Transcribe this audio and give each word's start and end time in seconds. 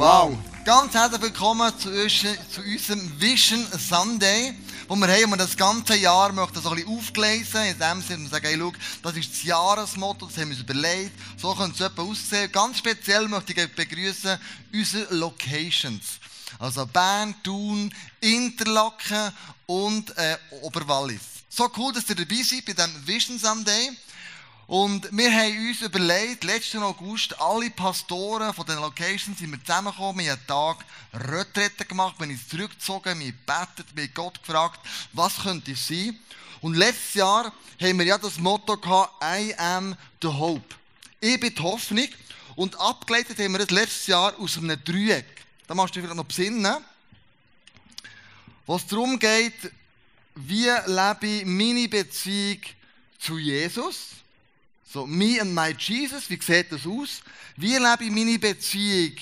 Wow! 0.00 0.34
Ganz 0.64 0.94
herzlich 0.94 1.20
willkommen 1.20 1.70
zu, 1.78 1.90
unserem 1.90 3.20
Vision 3.20 3.66
Sunday, 3.78 4.54
wo 4.88 4.96
wir 4.96 5.06
haben, 5.06 5.32
wir 5.32 5.36
das 5.36 5.54
ganze 5.54 5.94
Jahr 5.94 6.32
möchten 6.32 6.62
so 6.62 6.70
ein 6.70 6.76
bisschen 6.76 6.96
aufgelesen, 6.96 7.64
in 7.64 7.78
dem 7.78 8.00
Sinne, 8.00 8.22
wir 8.22 8.30
sagen, 8.30 8.46
hey, 8.46 8.56
schau, 8.58 8.72
das 9.02 9.16
ist 9.18 9.30
das 9.30 9.42
Jahresmotto, 9.42 10.24
das 10.24 10.38
haben 10.38 10.48
wir 10.48 10.56
uns 10.56 10.60
überlegt, 10.60 11.12
so 11.36 11.54
könnte 11.54 11.74
es 11.74 11.90
etwa 11.90 12.00
aussehen. 12.00 12.50
Ganz 12.50 12.78
speziell 12.78 13.28
möchte 13.28 13.52
ich 13.52 13.74
begrüßen 13.74 14.38
unsere 14.72 15.14
Locations. 15.14 16.02
Also 16.58 16.86
Bern, 16.86 17.34
Thun, 17.42 17.94
Interlaken 18.22 19.32
und 19.66 20.16
äh, 20.16 20.38
Oberwallis. 20.62 21.20
So 21.50 21.70
cool, 21.76 21.92
dass 21.92 22.08
ihr 22.08 22.16
dabei 22.16 22.42
seid 22.42 22.64
bei 22.64 22.72
diesem 22.72 23.06
Vision 23.06 23.38
Sunday. 23.38 23.90
Und 24.70 25.08
wir 25.10 25.32
haben 25.32 25.68
uns 25.68 25.82
überlegt, 25.82 26.44
letzten 26.44 26.80
August, 26.84 27.36
alle 27.40 27.70
Pastoren 27.70 28.54
von 28.54 28.64
den 28.64 28.76
Locations 28.76 29.36
sind 29.36 29.50
wir 29.50 29.58
zusammengekommen, 29.64 30.24
wir 30.24 30.30
haben 30.30 30.38
einen 30.38 30.46
Tag 30.46 30.84
Retrette 31.12 31.84
gemacht, 31.84 32.14
wir 32.20 32.28
uns 32.28 32.46
zurückgezogen, 32.46 33.18
wir 33.18 33.26
haben 33.26 33.66
gebetet, 33.66 33.86
wir 33.96 34.04
haben 34.04 34.14
Gott 34.14 34.40
gefragt, 34.40 34.78
was 35.12 35.42
könnte 35.42 35.72
es 35.72 35.88
sein? 35.88 36.16
Und 36.60 36.76
letztes 36.76 37.14
Jahr 37.14 37.52
haben 37.80 37.98
wir 37.98 38.06
ja 38.06 38.16
das 38.16 38.38
Motto 38.38 38.76
gehabt, 38.76 39.12
I 39.24 39.52
am 39.56 39.96
the 40.22 40.28
hope. 40.28 40.76
Ich 41.18 41.40
bin 41.40 41.52
die 41.52 41.62
Hoffnung. 41.62 42.08
Und 42.54 42.78
abgeleitet 42.78 43.40
haben 43.40 43.50
wir 43.50 43.58
das 43.58 43.72
letztes 43.72 44.06
Jahr 44.06 44.38
aus 44.38 44.56
einem 44.56 44.78
Dreieck. 44.84 45.26
Da 45.66 45.74
machst 45.74 45.96
du 45.96 46.00
vielleicht 46.00 46.14
noch 46.14 46.26
besinnen. 46.26 46.76
Was 48.68 48.86
darum 48.86 49.18
geht, 49.18 49.72
wie 50.36 50.70
lebe 50.86 51.26
ich 51.26 51.44
meine 51.44 51.88
Beziehung 51.88 52.60
zu 53.18 53.36
Jesus? 53.36 54.10
So, 54.92 55.06
me 55.06 55.38
and 55.40 55.54
my 55.54 55.72
Jesus, 55.78 56.28
wie 56.28 56.40
sieht 56.40 56.72
das 56.72 56.84
aus? 56.84 57.22
Wie 57.56 57.76
lebe 57.76 58.04
ich 58.04 58.10
meine 58.10 58.36
Beziehung 58.40 59.14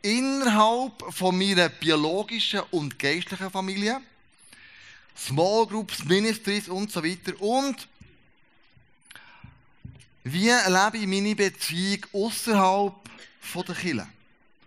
innerhalb 0.00 1.04
von 1.12 1.36
meiner 1.36 1.68
biologischen 1.68 2.62
und 2.70 2.98
geistlichen 2.98 3.50
Familie? 3.50 4.00
Small 5.14 5.66
Groups, 5.66 6.02
Ministries 6.04 6.66
und 6.66 6.90
so 6.90 7.04
weiter. 7.04 7.38
Und 7.42 7.86
wie 10.24 10.48
lebe 10.48 10.96
ich 10.96 11.06
meine 11.06 11.36
Beziehung 11.36 12.06
außerhalb 12.14 12.94
der 13.54 13.74
Kirche? 13.74 14.08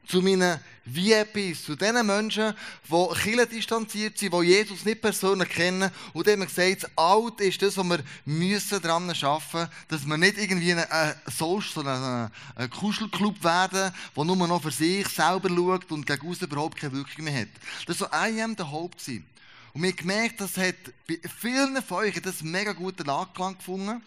Zu 0.07 0.21
meinen 0.21 0.59
VIPs, 0.85 1.63
zu 1.63 1.75
den 1.75 2.05
Menschen, 2.05 2.53
die 2.87 3.19
Kirche 3.21 3.47
distanziert 3.47 4.17
sind, 4.17 4.33
die 4.33 4.45
Jesus 4.45 4.85
nicht 4.85 5.01
persönlich 5.01 5.49
kennen 5.49 5.89
und 6.13 6.27
dem 6.27 6.41
gesagt, 6.41 6.87
Alt 6.95 7.41
ist 7.41 7.61
das, 7.61 7.75
was 7.75 7.85
wir 7.85 8.03
müssen 8.25 8.81
daran 8.81 9.09
arbeiten 9.09 9.57
müssen, 9.57 9.69
dass 9.87 10.05
wir 10.05 10.17
nicht 10.17 10.37
irgendwie 10.37 10.73
ein, 10.73 11.15
Social, 11.35 11.87
ein, 11.87 12.31
ein 12.55 12.69
Kuschelclub 12.69 13.43
werden, 13.43 13.91
der 14.15 14.23
nur 14.23 14.47
noch 14.47 14.61
für 14.61 14.71
sich 14.71 15.07
selber 15.07 15.49
schaut 15.49 15.91
und 15.91 16.05
gegen 16.05 16.27
uns 16.27 16.41
überhaupt 16.41 16.77
keine 16.77 16.93
Wirkung 16.93 17.25
mehr 17.25 17.41
hat. 17.41 17.49
Das 17.87 17.99
war 17.99 18.09
so 18.09 18.15
I 18.15 18.41
am 18.41 18.55
the 18.55 18.63
Hope. 18.63 18.95
Und 19.73 19.81
wir 19.81 19.89
haben 19.89 19.97
gemerkt, 19.97 20.39
das 20.39 20.55
hat 20.55 20.75
bei 21.07 21.19
vielen 21.41 21.81
von 21.83 21.97
euch 21.97 22.21
das 22.21 22.41
mega 22.41 22.71
guten 22.73 23.09
Anklang 23.09 23.57
gefunden. 23.57 24.01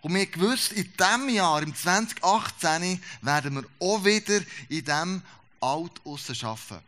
Und 0.00 0.14
wir 0.14 0.20
haben 0.20 0.30
gewusst, 0.30 0.72
in 0.72 0.92
diesem 0.96 1.28
Jahr, 1.28 1.60
im 1.62 1.74
2018, 1.74 3.02
werden 3.22 3.54
wir 3.54 3.64
auch 3.80 4.04
wieder 4.04 4.40
in 4.68 4.84
diesem 4.84 5.22
alt 5.60 5.92
aussen 6.04 6.36
arbeiten. 6.42 6.84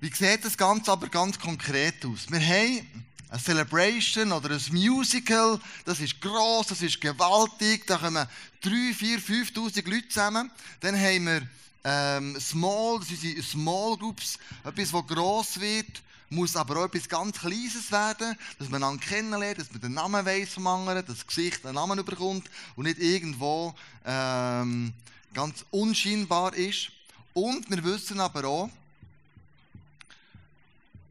Wie 0.00 0.12
sieht 0.12 0.44
das 0.44 0.56
Ganze 0.56 0.92
aber 0.92 1.08
ganz 1.08 1.38
konkret 1.38 2.04
aus? 2.04 2.30
Wir 2.30 2.40
haben 2.40 3.04
eine 3.30 3.40
Celebration 3.42 4.32
oder 4.32 4.50
ein 4.50 4.62
Musical, 4.70 5.58
das 5.84 5.98
ist 6.00 6.20
gross, 6.20 6.66
das 6.66 6.82
ist 6.82 7.00
gewaltig, 7.00 7.86
da 7.86 7.96
kommen 7.96 8.26
3, 8.60 8.94
4, 8.94 9.18
5'000 9.18 9.90
Leute 9.90 10.08
zusammen. 10.08 10.50
Dann 10.80 10.94
haben 10.94 11.26
wir 11.26 11.48
ähm, 11.84 12.38
Small, 12.38 12.98
das 13.00 13.08
sind 13.20 13.42
Small 13.42 13.96
Groups, 13.96 14.38
etwas, 14.62 14.90
das 14.90 15.06
gross 15.06 15.58
wird, 15.60 16.02
muss 16.30 16.56
aber 16.56 16.78
auch 16.78 16.84
etwas 16.86 17.08
ganz 17.08 17.38
Kleines 17.38 17.90
werden, 17.90 18.36
dass 18.58 18.68
man 18.68 18.82
einander 18.82 19.04
kennenlernt, 19.04 19.58
dass 19.58 19.70
man 19.70 19.80
den 19.80 19.94
Namen 19.94 20.24
weiss 20.24 20.54
vom 20.54 20.66
anderen, 20.66 21.04
dass 21.06 21.18
das 21.18 21.26
Gesicht 21.26 21.64
einen 21.64 21.74
Namen 21.74 22.04
bekommt 22.04 22.50
und 22.76 22.84
nicht 22.84 22.98
irgendwo 22.98 23.74
ähm, 24.04 24.92
ganz 25.32 25.64
unscheinbar 25.70 26.54
ist. 26.54 26.90
Und 27.34 27.68
wir 27.70 27.82
wissen 27.84 28.20
aber 28.20 28.44
auch, 28.44 28.70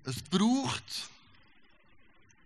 es 0.05 0.21
braucht, 0.21 1.09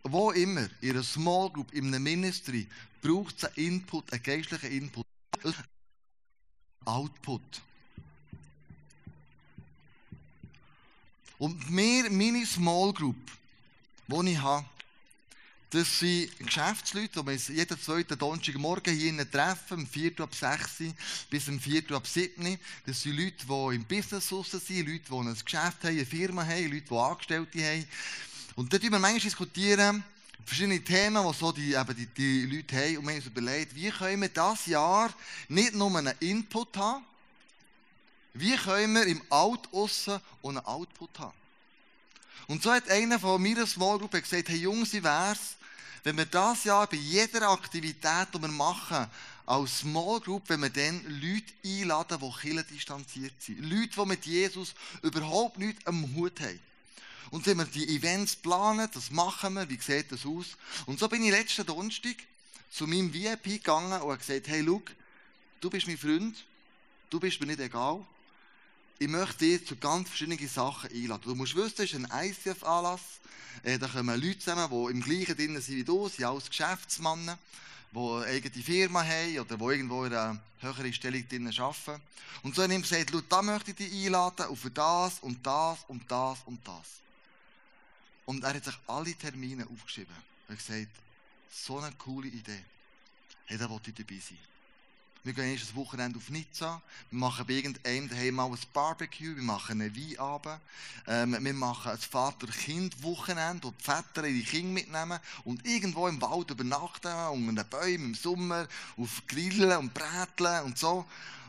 wo 0.04 0.32
immer, 0.32 0.68
in 0.82 0.92
einer 0.92 1.04
Small 1.04 1.50
Group, 1.50 1.74
in 1.74 1.88
einem 1.88 2.04
Ministry, 2.04 2.68
braucht 3.02 3.38
es 3.38 3.46
einen 3.46 3.56
Input, 3.56 4.12
einen 4.12 4.24
geistlichen 4.24 4.72
Input. 4.72 5.06
Output. 6.86 7.62
Und 11.38 11.70
mir, 11.70 12.10
meine 12.10 12.46
Small 12.46 12.94
Group, 12.94 13.16
die 14.08 14.32
ich 14.32 14.42
habe, 14.42 14.66
das 15.70 16.00
sind 16.00 16.30
Geschäftsleute, 16.40 17.22
die 17.22 17.28
wir 17.28 17.56
jeden 17.56 17.80
zweiten 17.82 18.18
Donnerstagmorgen 18.18 18.96
hier 18.96 19.30
treffen, 19.30 19.80
um 19.80 19.88
4 19.88 20.12
Uhr 20.18 20.24
ab 20.24 20.34
6 20.34 20.80
Uhr 20.80 20.94
bis 21.30 21.50
um 21.50 21.60
4 21.60 21.92
Uhr 21.92 21.98
ab 21.98 22.08
7 22.08 22.48
Uhr. 22.48 22.58
Das 22.86 23.02
sind 23.02 23.18
Leute, 23.18 23.46
die 23.46 23.76
im 23.76 23.84
Business 23.84 24.30
sind, 24.30 24.48
Leute, 24.88 25.04
die 25.10 25.14
ein 25.14 25.34
Geschäft 25.34 25.84
haben, 25.84 25.90
eine 25.90 26.06
Firma 26.06 26.46
haben, 26.46 26.72
Leute, 26.72 26.86
die 26.90 26.96
Angestellte 26.96 27.60
haben. 27.60 27.86
Und 28.56 28.72
dort 28.72 28.82
wir 28.82 28.92
manchmal 28.92 29.20
diskutieren, 29.20 30.04
verschiedene 30.46 30.82
Themen, 30.82 31.28
die 31.28 31.38
so 31.38 31.52
die, 31.52 31.74
eben 31.74 31.96
die, 31.96 32.08
die 32.08 32.46
Leute 32.46 32.76
haben. 32.78 32.98
Und 32.98 33.04
wir 33.04 33.12
haben 33.12 33.18
uns 33.18 33.26
überlegt, 33.26 33.76
wie 33.76 33.90
können 33.90 34.22
wir 34.22 34.30
dieses 34.30 34.66
Jahr 34.68 35.14
nicht 35.50 35.76
nur 35.76 35.96
einen 35.98 36.14
Input 36.22 36.78
haben, 36.78 37.04
wie 38.40 38.56
können 38.56 38.96
wir 38.96 39.06
im 39.06 39.22
Out 39.30 39.68
aussen 39.72 40.20
und 40.42 40.58
einen 40.58 40.66
Output 40.66 41.20
haben. 41.20 41.38
Und 42.48 42.64
so 42.64 42.72
hat 42.72 42.90
einer 42.90 43.20
von 43.20 43.42
meiner 43.42 43.68
Small 43.68 44.00
Group 44.00 44.12
gesagt, 44.12 44.50
hey 44.50 44.58
Jungs, 44.58 44.94
wie 44.94 45.04
wär's, 45.04 45.56
wenn 46.04 46.18
wir 46.18 46.26
das 46.26 46.64
Jahr 46.64 46.88
bei 46.88 46.98
jeder 46.98 47.50
Aktivität, 47.50 48.30
die 48.34 48.42
wir 48.42 48.48
machen, 48.48 49.08
als 49.46 49.80
Small 49.80 50.20
Group, 50.20 50.44
wenn 50.48 50.62
wir 50.62 50.70
dann 50.70 51.02
Leute 51.06 51.54
einladen, 51.66 52.20
die 52.20 52.42
Kirche 52.42 52.64
distanziert 52.64 53.34
sind. 53.40 53.62
Leute, 53.62 53.90
die 53.96 54.06
mit 54.06 54.26
Jesus 54.26 54.74
überhaupt 55.02 55.58
nichts 55.58 55.86
am 55.86 56.16
Hut 56.16 56.40
haben. 56.40 56.60
Und 57.32 57.46
wenn 57.46 57.58
wir 57.58 57.66
die 57.66 57.96
Events 57.96 58.36
planen, 58.36 58.90
das 58.94 59.12
machen 59.12 59.56
wir, 59.56 59.70
wie 59.70 59.80
sieht 59.80 60.12
das 60.12 60.26
aus? 60.26 60.58
Und 60.86 61.00
so 61.00 61.10
bin 61.10 61.24
ich 61.24 61.32
letzten 61.32 61.66
Donnerstag 61.66 62.16
zu 62.72 62.88
meinem 62.88 63.14
VIP 63.14 63.44
gegangen 63.44 64.02
und 64.02 64.10
habe 64.12 64.18
gesagt, 64.18 64.48
hey, 64.48 64.64
schau, 64.66 64.82
du 65.60 65.70
bist 65.70 65.88
mein 65.88 65.98
Freund, 65.98 66.38
du 67.10 67.20
bist 67.20 67.40
mir 67.40 67.48
nicht 67.48 67.60
egal, 67.60 68.06
ich 69.00 69.08
möchte 69.08 69.46
dich 69.46 69.66
zu 69.66 69.76
ganz 69.76 70.10
verschiedenen 70.10 70.48
Sachen 70.48 70.92
einladen. 70.92 71.24
Du 71.24 71.36
musst 71.36 71.56
wissen, 71.56 71.84
es 71.84 71.94
ist 71.94 71.96
ein 71.96 72.08
ICF-Anlass. 72.12 73.02
Äh, 73.64 73.78
da 73.78 73.88
kommen 73.88 74.20
Leute 74.20 74.40
zusammen, 74.40 74.70
die 74.70 74.92
im 74.92 75.02
gleichen 75.02 75.36
drin 75.36 75.62
sind 75.62 75.76
wie 75.76 75.84
du, 75.84 76.08
sind 76.08 76.26
alles 76.26 76.50
Geschäftsmänner, 76.50 77.38
die 77.92 77.98
eine 77.98 78.26
eigene 78.26 78.64
Firma 78.64 79.04
haben 79.04 79.40
oder 79.40 79.58
die 79.58 79.64
irgendwo 79.64 80.06
in 80.06 80.14
einer 80.14 80.40
höheren 80.60 80.94
Stellung 80.94 81.28
drin 81.28 81.48
arbeiten. 81.48 82.02
Und 82.44 82.56
so 82.56 82.64
hat 82.64 82.72
er 82.72 82.80
gesagt, 82.80 83.14
da 83.30 83.42
möchte 83.42 83.72
ich 83.72 83.78
dich 83.78 84.06
einladen, 84.06 84.56
für 84.56 84.72
das 84.72 85.20
und 85.22 85.46
das 85.46 85.80
und 85.88 86.10
das 86.10 86.40
und 86.46 86.68
das. 86.68 87.02
Und 88.26 88.44
er 88.44 88.54
hat 88.54 88.66
sich 88.66 88.78
alle 88.88 89.14
Termine 89.14 89.68
aufgeschrieben. 89.68 90.16
Er 90.48 90.54
hat 90.54 90.66
gesagt, 90.66 90.92
so 91.52 91.78
eine 91.80 91.92
coole 91.98 92.28
Idee. 92.28 92.64
Hey, 93.46 93.58
da 93.58 93.70
wollte 93.70 93.92
ich 93.92 93.96
dabei 93.96 94.20
sein. 94.20 94.38
Wir 95.28 95.34
gehen 95.34 95.52
erst 95.52 95.72
ein 95.72 95.76
Wochenende 95.76 96.18
auf 96.18 96.30
Nizza. 96.30 96.82
Wir 97.12 97.20
machen 97.20 97.46
bei 97.46 97.56
irgendeinem 97.56 98.08
daheim 98.08 98.36
mal 98.36 98.46
ein 98.46 98.58
Barbecue. 98.72 99.36
Wir 99.36 99.44
machen 99.44 99.82
einen 99.82 99.94
Weinabend. 99.94 100.62
Ähm, 101.06 101.38
wir 101.44 101.54
machen 101.54 101.92
ein 101.92 101.98
Vater-Kind-Wochenende, 101.98 103.68
wo 103.68 103.72
die 103.72 103.84
Väter 103.84 104.26
ihre 104.26 104.46
Kinder 104.46 104.72
mitnehmen 104.72 105.20
und 105.44 105.68
irgendwo 105.68 106.08
im 106.08 106.22
Wald 106.22 106.50
übernachten, 106.50 107.12
unter 107.12 107.62
den 107.62 107.70
Bäumen 107.70 108.06
im 108.06 108.16
Sommer, 108.16 108.70
auf 108.96 109.22
Grillen 109.28 109.78
und 109.78 109.94
Bräteln 109.94 110.64
und 110.64 110.78
so. 110.78 111.06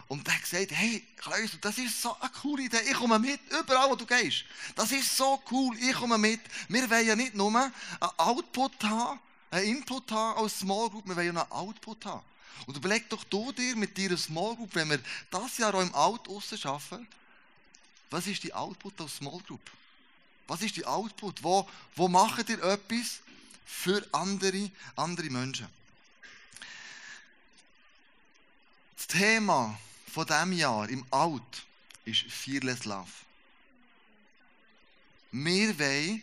Und 0.08 0.26
er 0.26 0.34
hat 0.34 0.42
gesagt, 0.42 0.72
hey, 0.72 1.04
Klaus, 1.16 1.50
das 1.60 1.78
ist 1.78 2.02
so 2.02 2.16
eine 2.18 2.32
coole 2.42 2.64
Idee. 2.64 2.80
Ich 2.84 2.94
komme 2.94 3.20
mit, 3.20 3.38
überall 3.60 3.90
wo 3.90 3.94
du 3.94 4.06
gehst. 4.06 4.44
Das 4.74 4.90
ist 4.90 5.16
so 5.16 5.40
cool, 5.52 5.76
ich 5.78 5.94
komme 5.94 6.18
mit. 6.18 6.40
Wir 6.68 6.90
wollen 6.90 7.06
ja 7.06 7.14
nicht 7.14 7.36
nur 7.36 7.56
einen 7.56 7.72
Output 8.16 8.82
haben, 8.82 9.20
einen 9.52 9.76
Input 9.76 10.10
haben 10.10 10.42
als 10.42 10.58
Small 10.58 10.90
Group, 10.90 11.06
wir 11.06 11.14
wollen 11.14 11.36
ja 11.36 11.42
einen 11.42 11.52
Output 11.52 12.04
haben. 12.06 12.24
Und 12.66 12.76
überleg 12.76 13.08
doch 13.08 13.24
du 13.24 13.52
dir 13.52 13.76
mit 13.76 13.96
deiner 13.96 14.16
Small 14.16 14.56
Group, 14.56 14.74
wenn 14.74 14.90
wir 14.90 15.00
das 15.30 15.58
Jahr 15.58 15.74
auch 15.74 15.80
im 15.80 15.94
Out 15.94 16.28
aussen 16.28 16.58
arbeiten, 16.64 17.06
was 18.10 18.26
ist 18.26 18.42
die 18.42 18.54
Output 18.54 19.00
aus 19.00 19.16
Small 19.16 19.40
Group? 19.46 19.70
Was 20.46 20.62
ist 20.62 20.76
die 20.76 20.86
Output? 20.86 21.42
Wo, 21.42 21.68
wo 21.94 22.08
macht 22.08 22.48
ihr 22.48 22.62
etwas 22.62 23.20
für 23.66 24.06
andere, 24.12 24.70
andere 24.96 25.28
Menschen? 25.28 25.68
Das 28.96 29.06
Thema 29.06 29.78
von 30.12 30.26
diesem 30.26 30.52
Jahr 30.52 30.88
im 30.88 31.04
Out 31.10 31.66
ist 32.04 32.22
Fearless 32.22 32.84
Love. 32.84 33.10
Wir 35.30 35.78
wollen 35.78 36.22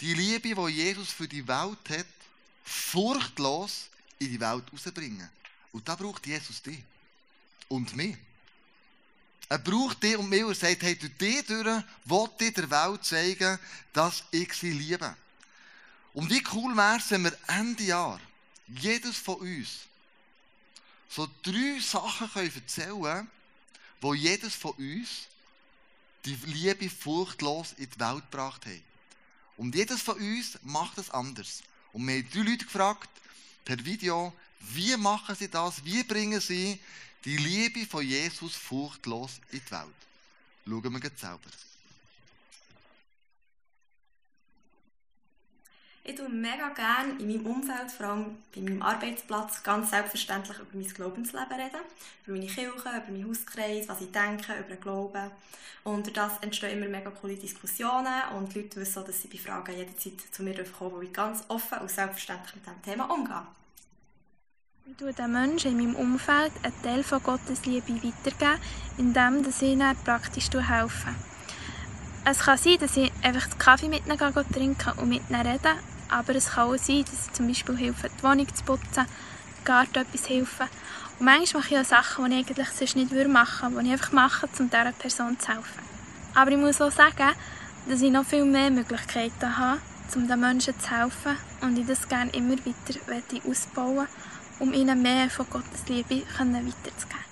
die 0.00 0.14
Liebe, 0.14 0.54
die 0.54 0.72
Jesus 0.72 1.10
für 1.10 1.28
die 1.28 1.46
Welt 1.46 1.90
hat, 1.90 2.06
furchtlos 2.64 3.88
in 4.26 4.32
die 4.32 4.40
Welt 4.40 4.64
rausbringen. 4.72 5.28
Und 5.72 5.88
da 5.88 5.94
braucht 5.94 6.26
Jesus 6.26 6.62
dich. 6.62 6.82
und 7.72 7.96
mich. 7.96 8.16
Er 9.48 9.58
braucht 9.58 10.02
dich 10.02 10.16
und 10.16 10.28
mich 10.28 10.44
und 10.44 10.56
sagt, 10.56 10.82
hey, 10.82 10.96
durch 10.96 11.16
dich 11.16 11.46
durch 11.46 11.82
will 12.04 12.28
ich 12.38 12.54
der 12.54 12.70
Welt 12.70 13.04
zeigen, 13.04 13.58
dass 13.92 14.24
ich 14.30 14.52
sie 14.52 14.72
liebe. 14.72 15.16
Und 16.14 16.30
wie 16.30 16.44
cool 16.52 16.76
wäre 16.76 16.98
es, 16.98 17.10
wenn 17.10 17.24
wir 17.24 17.38
Ende 17.48 17.84
Jahr, 17.84 18.20
jedes 18.68 19.16
von 19.16 19.36
uns, 19.36 19.80
so 21.08 21.28
drei 21.42 21.80
Sachen 21.80 22.30
können 22.30 22.54
erzählen 22.54 23.02
können, 23.02 23.30
wo 24.00 24.14
jedes 24.14 24.54
von 24.54 24.72
uns 24.72 25.28
die 26.24 26.36
Liebe 26.46 26.88
furchtlos 26.88 27.74
in 27.78 27.88
die 27.90 28.00
Welt 28.00 28.30
gebracht 28.30 28.66
hat. 28.66 28.82
Und 29.56 29.74
jedes 29.74 30.02
von 30.02 30.16
uns 30.16 30.58
macht 30.62 30.98
es 30.98 31.10
anders. 31.10 31.62
Und 31.92 32.06
wir 32.06 32.16
haben 32.16 32.30
drei 32.30 32.40
Leute 32.40 32.64
gefragt, 32.64 33.10
per 33.64 33.84
Video, 33.84 34.32
wie 34.60 34.96
machen 34.96 35.34
sie 35.34 35.48
das? 35.48 35.84
Wie 35.84 36.04
bringen 36.04 36.40
sie 36.40 36.80
die 37.24 37.36
Liebe 37.36 37.86
von 37.86 38.06
Jesus 38.06 38.54
furchtlos 38.54 39.40
in 39.50 39.60
die 39.64 39.70
Welt? 39.70 39.82
Schauen 40.66 40.92
wir 40.92 41.00
jetzt 41.00 41.20
selber. 41.20 41.40
Ich 46.04 46.16
tue 46.16 46.28
mega 46.28 46.68
gerne 46.70 47.12
in 47.20 47.28
meinem 47.28 47.46
Umfeld, 47.46 47.92
vor 47.92 48.06
allem 48.06 48.38
bei 48.52 48.60
meinem 48.60 48.82
Arbeitsplatz, 48.82 49.62
ganz 49.62 49.90
selbstverständlich 49.90 50.58
über 50.58 50.76
mein 50.76 50.88
Glaubensleben 50.88 51.52
reden. 51.52 51.80
Über 52.26 52.36
meine 52.36 52.46
Kirche, 52.46 52.70
über 52.80 53.02
meinen 53.08 53.28
Hauskreis, 53.28 53.88
was 53.88 54.00
ich 54.00 54.10
denke, 54.10 54.52
über 54.58 54.68
den 54.68 54.80
Glauben. 54.80 55.30
Und 55.84 56.16
das 56.16 56.38
entstehen 56.40 56.78
immer 56.78 56.88
mega 56.88 57.10
coole 57.10 57.36
Diskussionen 57.36 58.22
und 58.36 58.52
die 58.52 58.62
Leute 58.62 58.80
wissen 58.80 59.04
dass 59.04 59.22
sie 59.22 59.28
bei 59.28 59.38
Fragen 59.38 59.76
jederzeit 59.76 60.20
zu 60.32 60.42
mir 60.42 60.64
kommen, 60.64 60.92
wo 60.92 61.02
ich 61.02 61.12
ganz 61.12 61.44
offen 61.48 61.78
und 61.78 61.90
selbstverständlich 61.90 62.56
mit 62.56 62.66
diesem 62.66 62.82
Thema 62.82 63.04
umgehe. 63.04 63.46
Ich 64.86 64.96
tue 64.96 65.12
den 65.12 65.32
Menschen 65.32 65.70
in 65.70 65.76
meinem 65.76 65.96
Umfeld 65.96 66.52
einen 66.64 66.82
Teil 66.82 67.04
von 67.04 67.22
Gottes 67.22 67.64
Liebe 67.64 67.94
weitergeben, 67.94 68.60
indem 68.98 69.46
ich 69.48 69.62
ihnen 69.62 69.96
praktisch 70.04 70.50
helfe. 70.50 71.14
Es 72.24 72.40
kann 72.40 72.58
sein, 72.58 72.78
dass 72.78 72.96
ich 72.96 73.12
einfach 73.22 73.48
den 73.48 73.58
Kaffee 73.58 73.88
mit 73.88 74.06
ihnen 74.06 74.18
trinke 74.52 74.94
und 74.94 75.08
mit 75.08 75.22
ihnen 75.28 75.46
rede, 75.46 75.74
aber 76.12 76.34
es 76.34 76.50
kann 76.50 76.68
auch 76.68 76.76
sein, 76.76 77.04
dass 77.04 77.26
ich 77.26 77.32
zum 77.32 77.48
Beispiel 77.48 77.76
helfe, 77.76 78.10
die 78.16 78.22
Wohnung 78.22 78.54
zu 78.54 78.62
putzen, 78.64 79.06
Garten 79.64 79.98
etwas 80.00 80.28
helfen. 80.28 80.68
Und 81.18 81.24
manchmal 81.24 81.62
mache 81.62 81.74
ich 81.74 81.80
auch 81.80 81.84
Sachen, 81.84 82.30
die 82.30 82.40
ich 82.40 82.48
eigentlich 82.48 82.68
sonst 82.68 82.96
nicht 82.96 83.28
machen 83.28 83.74
würde, 83.74 83.82
die 83.82 83.88
ich 83.88 83.92
einfach 83.92 84.12
mache, 84.12 84.48
um 84.58 84.70
dieser 84.70 84.92
Person 84.92 85.38
zu 85.38 85.48
helfen. 85.48 85.82
Aber 86.34 86.50
ich 86.50 86.56
muss 86.56 86.80
auch 86.80 86.90
sagen, 86.90 87.30
dass 87.88 88.02
ich 88.02 88.10
noch 88.10 88.24
viel 88.24 88.44
mehr 88.44 88.70
Möglichkeiten 88.70 89.56
habe, 89.56 89.80
um 90.14 90.28
den 90.28 90.40
Menschen 90.40 90.78
zu 90.78 90.90
helfen 90.90 91.36
und 91.62 91.78
ich 91.78 91.86
das 91.86 92.08
gerne 92.08 92.30
immer 92.32 92.56
weiter 92.56 93.48
ausbauen 93.48 94.06
um 94.62 94.72
ihnen 94.72 95.02
mehr 95.02 95.28
von 95.28 95.48
Gottes 95.50 95.86
Liebe 95.88 96.22
weiterzugeben. 96.38 97.24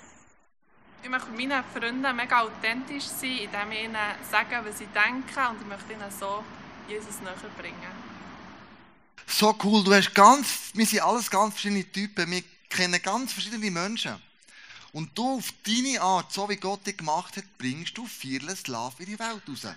Ich 1.01 1.09
möchte 1.09 1.31
meinen 1.31 1.63
Freunden 1.73 2.15
mega 2.15 2.41
authentisch 2.41 3.05
sein, 3.05 3.37
indem 3.45 3.71
ich 3.71 3.83
ihnen 3.85 3.95
sage, 4.29 4.59
was 4.63 4.81
ich 4.81 4.87
denke 4.89 5.49
und 5.49 5.61
ich 5.61 5.67
möchte 5.67 5.93
ihnen 5.93 6.11
so 6.11 6.43
Jesus 6.87 7.21
näher 7.21 7.35
bringen. 7.57 8.10
So 9.27 9.57
cool, 9.63 9.83
du 9.83 9.93
hast 9.93 10.13
ganz, 10.13 10.47
wir 10.73 10.85
sind 10.85 11.01
alles 11.01 11.29
ganz 11.29 11.53
verschiedene 11.53 11.89
Typen, 11.91 12.29
wir 12.29 12.43
kennen 12.69 13.01
ganz 13.01 13.33
verschiedene 13.33 13.71
Menschen. 13.71 14.21
Und 14.93 15.17
du 15.17 15.37
auf 15.37 15.53
deine 15.65 16.01
Art, 16.01 16.33
so 16.33 16.49
wie 16.49 16.57
Gott 16.57 16.85
dich 16.85 16.97
gemacht 16.97 17.37
hat, 17.37 17.45
bringst 17.57 17.97
du 17.97 18.05
Fearless 18.05 18.67
Love 18.67 18.95
in 18.99 19.05
die 19.05 19.19
Welt 19.19 19.41
raus. 19.47 19.73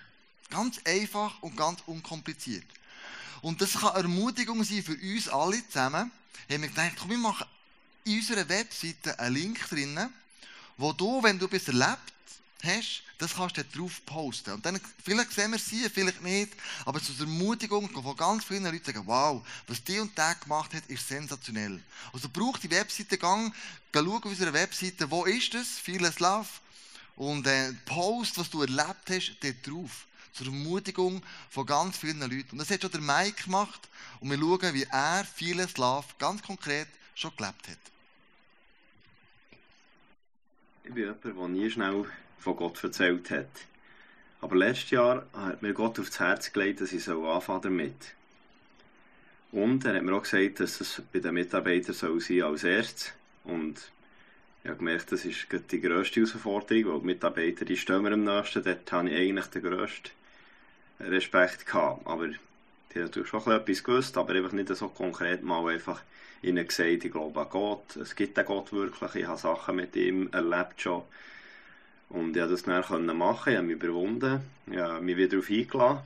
Ganz 0.50 0.80
einfach 0.84 1.40
und 1.40 1.56
ganz 1.56 1.80
unkompliziert. 1.86 2.64
Und 3.42 3.60
das 3.60 3.74
kann 3.74 3.94
Ermutigung 3.94 4.64
sein 4.64 4.82
für 4.82 4.96
uns 4.96 5.28
alle 5.28 5.66
zusammen. 5.68 6.10
Haben 6.50 6.62
wir 6.62 6.68
gedacht, 6.68 6.92
komm, 6.98 7.10
wir 7.10 7.18
machen 7.18 7.46
in 8.04 8.18
unserer 8.18 8.48
Webseite 8.48 9.18
einen 9.18 9.36
Link 9.36 9.68
drinnen, 9.68 10.12
wo 10.76 10.92
du, 10.92 11.22
wenn 11.22 11.38
du 11.38 11.46
bis 11.46 11.68
erlebt 11.68 12.12
hast, 12.62 13.03
das 13.18 13.34
kannst 13.34 13.56
du 13.56 13.64
drauf 13.64 14.04
posten. 14.04 14.52
Und 14.52 14.66
dann, 14.66 14.80
vielleicht 15.02 15.32
sehen 15.32 15.52
wir 15.52 15.58
sie, 15.58 15.88
vielleicht 15.88 16.22
nicht, 16.22 16.52
aber 16.84 17.00
zur 17.00 17.18
Ermutigung 17.20 17.88
von 17.90 18.16
ganz 18.16 18.44
vielen 18.44 18.64
Leuten 18.64 18.84
sagen, 18.84 19.06
wow, 19.06 19.46
was 19.66 19.82
die 19.84 19.98
und 19.98 20.16
der 20.18 20.34
gemacht 20.34 20.74
hat, 20.74 20.86
ist 20.88 21.06
sensationell. 21.06 21.80
Also 22.12 22.28
braucht 22.28 22.62
die 22.62 22.70
Webseite, 22.70 23.18
gang, 23.18 23.54
schau 23.92 24.16
auf 24.16 24.24
unserer 24.24 24.52
Webseite, 24.52 25.10
wo 25.10 25.24
ist 25.24 25.54
das, 25.54 25.78
Fearless 25.78 26.18
Love, 26.18 26.48
und 27.16 27.46
äh, 27.46 27.72
post, 27.84 28.36
was 28.38 28.50
du 28.50 28.62
erlebt 28.62 29.08
hast, 29.08 29.36
dort 29.40 29.66
drauf. 29.66 30.06
Zur 30.32 30.46
Ermutigung 30.46 31.22
von 31.48 31.64
ganz 31.64 31.96
vielen 31.96 32.18
Leuten. 32.18 32.50
Und 32.52 32.58
das 32.58 32.68
hat 32.70 32.82
schon 32.82 32.90
der 32.90 33.00
Mike 33.00 33.44
gemacht, 33.44 33.88
und 34.18 34.30
wir 34.30 34.38
schauen, 34.38 34.74
wie 34.74 34.86
er 34.90 35.24
Fearless 35.24 35.76
Love 35.76 36.06
ganz 36.18 36.42
konkret 36.42 36.88
schon 37.14 37.30
gelebt 37.36 37.68
hat. 37.68 37.78
Ich 40.82 40.92
bin 40.92 41.04
jemand, 41.04 41.24
der 41.24 41.48
nie 41.48 41.70
schnell 41.70 42.04
von 42.44 42.56
Gott 42.56 42.84
erzählt 42.84 43.30
hat. 43.30 43.48
Aber 44.40 44.56
letztes 44.56 44.90
Jahr 44.90 45.26
hat 45.32 45.62
mir 45.62 45.72
Gott 45.72 45.98
aufs 45.98 46.20
Herz 46.20 46.52
gelegt, 46.52 46.82
dass 46.82 46.92
ich 46.92 47.08
anfangen 47.08 47.62
damit. 47.62 48.14
Und 49.52 49.84
er 49.84 49.94
hat 49.94 50.02
mir 50.02 50.14
auch 50.14 50.22
gesagt, 50.22 50.60
dass 50.60 50.80
es 50.80 51.02
bei 51.12 51.20
den 51.20 51.34
Mitarbeitern 51.34 51.94
soll 51.94 52.20
sein 52.20 52.42
als 52.42 52.64
erstes. 52.64 53.12
Und 53.44 53.90
ich 54.62 54.68
habe 54.68 54.78
gemerkt, 54.78 55.12
das 55.12 55.24
ist 55.24 55.46
die 55.70 55.80
grösste 55.80 56.20
Herausforderung, 56.20 56.92
weil 56.92 57.00
die 57.00 57.06
Mitarbeiter, 57.06 57.64
die 57.64 57.76
stehen 57.76 58.02
mir 58.02 58.12
am 58.12 58.24
nächsten, 58.24 58.62
dort 58.62 58.92
habe 58.92 59.08
ich 59.08 59.16
eigentlich 59.16 59.46
den 59.46 59.62
grössten 59.62 60.10
Respekt 61.00 61.64
gehabt. 61.64 62.06
Aber 62.06 62.28
die 62.28 62.34
haben 62.94 63.04
natürlich 63.04 63.28
schon 63.28 63.50
etwas 63.50 63.84
gewusst, 63.84 64.18
aber 64.18 64.34
einfach 64.34 64.52
nicht 64.52 64.68
so 64.68 64.88
konkret 64.88 65.42
mal 65.42 65.72
einfach 65.72 66.02
ihnen 66.42 66.66
gesagt, 66.66 67.04
ich 67.04 67.12
glaube 67.12 67.40
an 67.40 67.48
Gott, 67.48 67.96
es 67.96 68.14
gibt 68.14 68.36
den 68.36 68.44
Gott 68.44 68.72
wirklich, 68.72 69.14
ich 69.14 69.26
habe 69.26 69.38
Sachen 69.38 69.76
mit 69.76 69.96
ihm 69.96 70.28
erlebt 70.32 70.80
schon. 70.82 71.02
Und 72.14 72.36
ich 72.36 72.42
konnte 72.42 72.48
das 72.48 72.62
dann 72.62 73.16
machen, 73.18 73.52
ich 73.52 73.56
habe 73.56 73.66
mich 73.66 73.76
überwunden, 73.76 74.40
ich 74.70 74.78
habe 74.78 75.00
mich 75.00 75.16
wieder 75.16 75.30
darauf 75.30 75.50
eingeladen. 75.50 75.98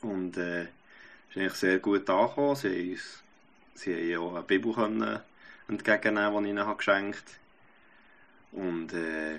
Und 0.00 0.36
äh, 0.36 0.62
ist 0.62 1.36
eigentlich 1.36 1.54
sehr 1.54 1.78
gut 1.80 2.08
angekommen. 2.08 2.54
Sie, 2.54 2.96
sie 3.74 4.14
haben 4.14 4.22
auch 4.22 4.34
eine 4.36 4.44
Bibel 4.44 4.72
können 4.72 5.18
entgegennehmen, 5.68 6.44
die 6.44 6.50
ich 6.50 6.56
ihnen 6.56 6.76
geschenkt 6.76 7.24
habe. 8.52 8.62
Und 8.64 8.92
äh, 8.92 9.38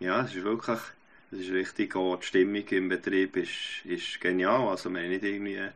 ja, 0.00 0.22
es 0.22 0.34
ist 0.34 0.42
wirklich, 0.42 0.80
es 1.30 1.38
ist 1.38 1.52
richtig, 1.52 1.94
auch 1.94 2.16
die 2.16 2.26
Stimmung 2.26 2.66
im 2.68 2.88
Betrieb 2.88 3.36
ist, 3.36 3.84
ist 3.84 4.20
genial. 4.20 4.68
Also 4.68 4.90
wir 4.90 5.00
haben 5.00 5.10
nicht 5.10 5.22
irgendwie 5.22 5.58
eine 5.58 5.72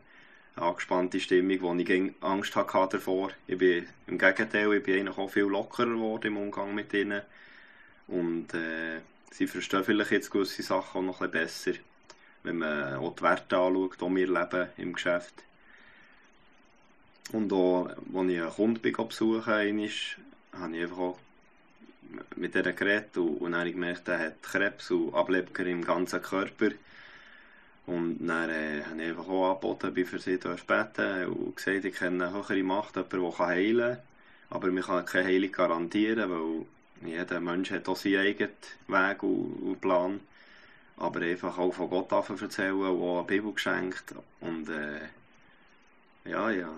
angespannte 0.57 1.21
Stimmung, 1.21 1.61
wo 1.61 1.75
ich 1.75 2.13
Angst 2.23 2.57
hatte 2.57 2.97
davor. 2.97 3.31
Ich 3.47 3.57
bin, 3.57 3.87
Im 4.09 4.19
Gegenteil, 4.19 4.73
ich 4.73 4.83
bin 4.83 5.09
auch 5.09 5.31
viel 5.31 5.45
lockerer 5.45 5.87
geworden 5.87 6.27
im 6.27 6.39
Umgang 6.39 6.75
mit 6.75 6.93
ihnen. 6.93 7.23
Und 8.11 8.53
äh, 8.55 9.01
sie 9.31 9.47
verstehen 9.47 9.85
vielleicht 9.85 10.11
jetzt 10.11 10.31
gewisse 10.31 10.63
Sachen 10.63 11.01
auch 11.01 11.05
noch 11.05 11.21
ein 11.21 11.31
besser, 11.31 11.73
wenn 12.43 12.59
man 12.59 12.97
auch 12.97 13.15
die 13.15 13.23
Werte 13.23 13.57
anschaut, 13.57 14.01
die 14.01 14.17
wir 14.17 14.27
leben 14.27 14.69
im 14.77 14.93
Geschäft. 14.93 15.35
Und 17.33 17.53
auch, 17.53 17.89
als 17.89 18.29
ich 18.29 18.41
einen 18.41 18.51
Kunden 18.51 19.09
besuche, 19.09 19.47
habe 19.47 19.69
ich 19.69 20.17
einfach 20.83 20.99
auch 20.99 21.19
mit 22.35 22.55
dieser 22.55 22.73
geredet 22.73 23.17
und, 23.17 23.37
und 23.37 23.53
dann 23.53 23.61
habe 23.61 23.69
ich 23.69 23.75
gemerkt, 23.75 24.09
er 24.09 24.19
hat 24.19 24.43
Krebs 24.43 24.91
und 24.91 25.15
Ableber 25.15 25.61
im 25.61 25.85
ganzen 25.85 26.21
Körper. 26.21 26.71
Und 27.87 28.27
dann 28.27 28.51
äh, 28.51 28.83
habe 28.83 29.01
ich 29.01 29.09
einfach 29.09 29.29
auch 29.29 29.51
angeboten, 29.51 29.95
bin 29.95 30.07
für 30.07 30.19
sie 30.19 30.37
beten 30.37 31.27
und 31.27 31.57
gesagt, 31.57 31.85
ich 31.85 31.95
kenne 31.95 32.27
eine 32.27 32.35
höhere 32.35 32.63
Macht, 32.65 32.97
jemanden, 32.97 33.21
der 33.21 33.39
heilen 33.39 33.95
kann. 33.95 34.03
Aber 34.51 34.75
wir 34.75 34.83
können 34.83 35.07
keine 35.07 35.29
Heilung 35.29 35.53
garantieren, 35.53 36.31
weil 36.31 36.67
jeder 37.05 37.41
Mensch 37.41 37.71
hat 37.71 37.89
auch 37.89 37.97
seinen 37.97 38.21
eigenen 38.21 38.51
Weg 38.89 39.23
und, 39.23 39.81
Plan. 39.81 40.21
Aber 40.97 41.21
einfach 41.21 41.57
auch 41.59 41.73
von 41.73 41.89
Gott 41.89 42.13
erzählen 42.13 42.75
und 42.75 43.03
auch 43.03 43.19
eine 43.19 43.27
Bibel 43.27 43.53
geschenkt. 43.53 44.15
Und 44.41 44.69
äh, 44.69 45.01
ja, 46.29 46.51
ja. 46.51 46.71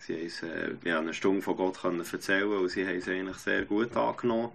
Sie 0.00 0.14
haben 0.14 0.50
äh, 0.50 0.88
ja, 0.88 0.98
eine 0.98 1.14
Stunde 1.14 1.42
von 1.42 1.56
Gott 1.56 1.80
können 1.80 2.00
erzählen 2.00 2.48
und 2.48 2.68
sie 2.68 2.86
haben 2.86 2.96
es 2.96 3.08
eigentlich 3.08 3.36
sehr 3.36 3.64
gut 3.64 3.96
angenommen. 3.96 4.50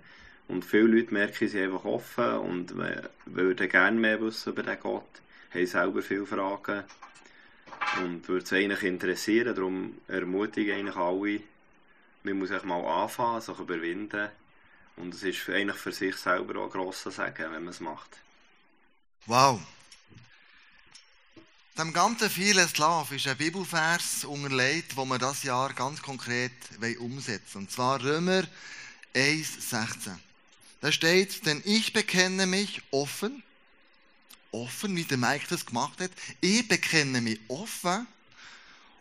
Und 0.47 0.65
viele 0.65 0.83
Leute 0.83 1.13
merken, 1.13 1.47
sie 1.47 1.61
einfach 1.61 1.85
offen 1.85 2.33
und 2.39 2.73
würden 3.25 3.69
gerne 3.69 3.99
mehr 3.99 4.21
wissen 4.21 4.51
über 4.51 4.63
den 4.63 4.79
Gott, 4.79 5.21
haben 5.53 5.65
selber 5.65 6.01
viele 6.01 6.25
Fragen 6.25 6.83
und 8.03 8.27
würde 8.27 8.43
es 8.43 8.53
eigentlich 8.53 8.83
interessieren. 8.83 9.55
Darum 9.55 9.95
ermutige 10.07 10.71
ich 10.71 10.77
eigentlich 10.77 10.95
alle, 10.95 11.39
man 12.23 12.39
muss 12.39 12.49
sich 12.49 12.63
mal 12.63 12.83
anfangen, 12.85 13.41
sich 13.41 13.57
überwinden. 13.59 14.29
Und 14.95 15.13
es 15.13 15.23
ist 15.23 15.49
eigentlich 15.49 15.77
für 15.77 15.91
sich 15.91 16.15
selber 16.15 16.61
auch 16.61 16.65
ein 16.65 16.71
grosser 16.71 17.11
Sagen, 17.11 17.51
wenn 17.51 17.63
man 17.63 17.67
es 17.67 17.79
macht. 17.79 18.17
Wow. 19.25 19.59
Dem 21.77 21.91
ganzen 21.91 22.29
vielen 22.29 22.67
Slav 22.67 23.11
ist 23.11 23.27
ein 23.27 23.37
Bibelvers 23.37 24.25
unterlegt, 24.25 24.95
wo 24.95 25.05
wir 25.05 25.17
das 25.17 25.41
Jahr 25.41 25.73
ganz 25.73 26.01
konkret 26.01 26.51
umsetzen. 26.99 27.59
Und 27.59 27.71
zwar 27.71 28.03
Römer 28.03 28.43
1,16. 29.15 30.15
Da 30.81 30.91
steht, 30.91 31.45
denn 31.45 31.61
ich 31.65 31.91
bekenne 31.91 32.45
mich 32.45 32.83
offen, 32.91 33.41
offen, 34.51 34.95
wie 34.95 35.03
der 35.03 35.17
Mike 35.17 35.45
das 35.49 35.65
gemacht 35.65 35.99
hat, 35.99 36.11
ich 36.41 36.67
bekenne 36.67 37.21
mich 37.21 37.39
offen 37.47 38.05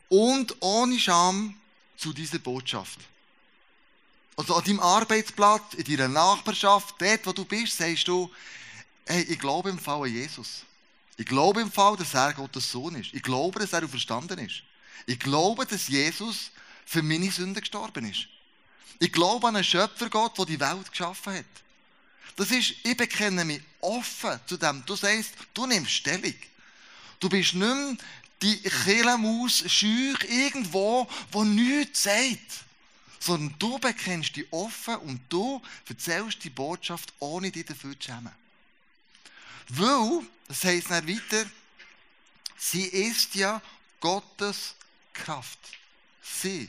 und 0.09 0.57
ohne 0.61 0.99
Scham 0.99 1.55
zu 1.97 2.13
dieser 2.13 2.39
Botschaft. 2.39 3.01
Also 4.37 4.55
an 4.55 4.65
deinem 4.65 4.81
Arbeitsplatz, 4.81 5.75
in 5.75 5.85
deiner 5.85 6.09
Nachbarschaft, 6.09 6.95
dort, 6.99 7.27
wo 7.27 7.33
du 7.33 7.45
bist, 7.45 7.77
sagst 7.77 8.09
du, 8.09 8.31
hey, 9.07 9.23
ich 9.23 9.39
glaube 9.39 9.71
im 9.71 9.79
Fall 9.79 10.03
an 10.03 10.13
Jesus. 10.13 10.65
Ich 11.17 11.27
glaube 11.27 11.61
im 11.61 11.71
Fall, 11.71 11.97
dass 11.97 12.15
er 12.15 12.33
Gottes 12.33 12.71
Sohn 12.71 12.95
ist. 12.95 13.13
Ich 13.13 13.23
glaube, 13.23 13.61
dass 13.61 13.73
er 13.73 13.87
verstanden 13.87 14.39
ist. 14.39 14.63
Ich 15.07 15.19
glaube, 15.19 15.67
dass 15.67 15.89
Jesus 15.89 16.51
für 16.87 17.03
meine 17.03 17.31
Sünden 17.31 17.61
gestorben 17.61 18.11
ist. 18.11 18.29
Ich 18.99 19.13
glaube 19.13 19.49
an 19.49 19.57
einen 19.57 19.65
Schöpfergott, 19.65 20.39
der 20.39 20.47
die 20.47 20.61
Welt 20.61 20.91
geschaffen 20.91 21.35
hat. 21.35 21.45
Das 22.37 22.51
ist, 22.51 22.75
ich 22.83 22.97
bekenne 22.97 23.45
mich 23.45 23.61
offen 23.81 24.41
zu 24.47 24.57
dem. 24.57 24.83
Du 24.87 24.97
sagst, 24.97 25.33
du 25.53 25.67
nimmst 25.67 25.93
Stellung. 25.93 26.35
Du 27.21 27.29
bist 27.29 27.55
nicht 27.55 27.75
mehr 27.75 27.97
die 28.41 28.61
Kehlenmaus 28.61 29.65
schüch 29.67 30.19
irgendwo, 30.29 31.09
wo 31.31 31.45
nichts 31.45 32.05
sagt. 32.05 32.65
Sondern 33.23 33.55
du 33.59 33.79
bekennst 33.79 34.35
dich 34.35 34.53
offen 34.53 34.97
und 34.97 35.21
du 35.29 35.63
erzählst 35.89 36.43
die 36.43 36.51
Botschaft, 36.51 37.13
ohne 37.21 37.53
dich 37.53 37.67
dafür 37.67 37.99
zu 37.99 38.07
schämen. 38.07 38.33
Weil, 39.69 40.27
das 40.49 40.65
heisst 40.65 40.91
dann 40.91 41.07
weiter, 41.07 41.49
sie 42.59 42.87
ist 42.87 43.37
ja 43.37 43.63
Gottes 44.01 44.75
Kraft. 45.13 45.61
Sie 46.21 46.69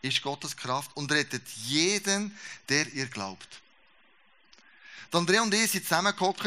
ist 0.00 0.22
Gottes 0.22 0.56
Kraft 0.56 0.90
und 0.96 1.12
rettet 1.12 1.46
jeden, 1.66 2.36
der 2.68 2.90
ihr 2.94 3.06
glaubt. 3.06 3.60
Die 5.12 5.16
Andrea 5.18 5.42
und 5.42 5.52
ich 5.52 5.70
sind 5.70 5.84
zusammengekommen 5.84 6.34
und 6.34 6.44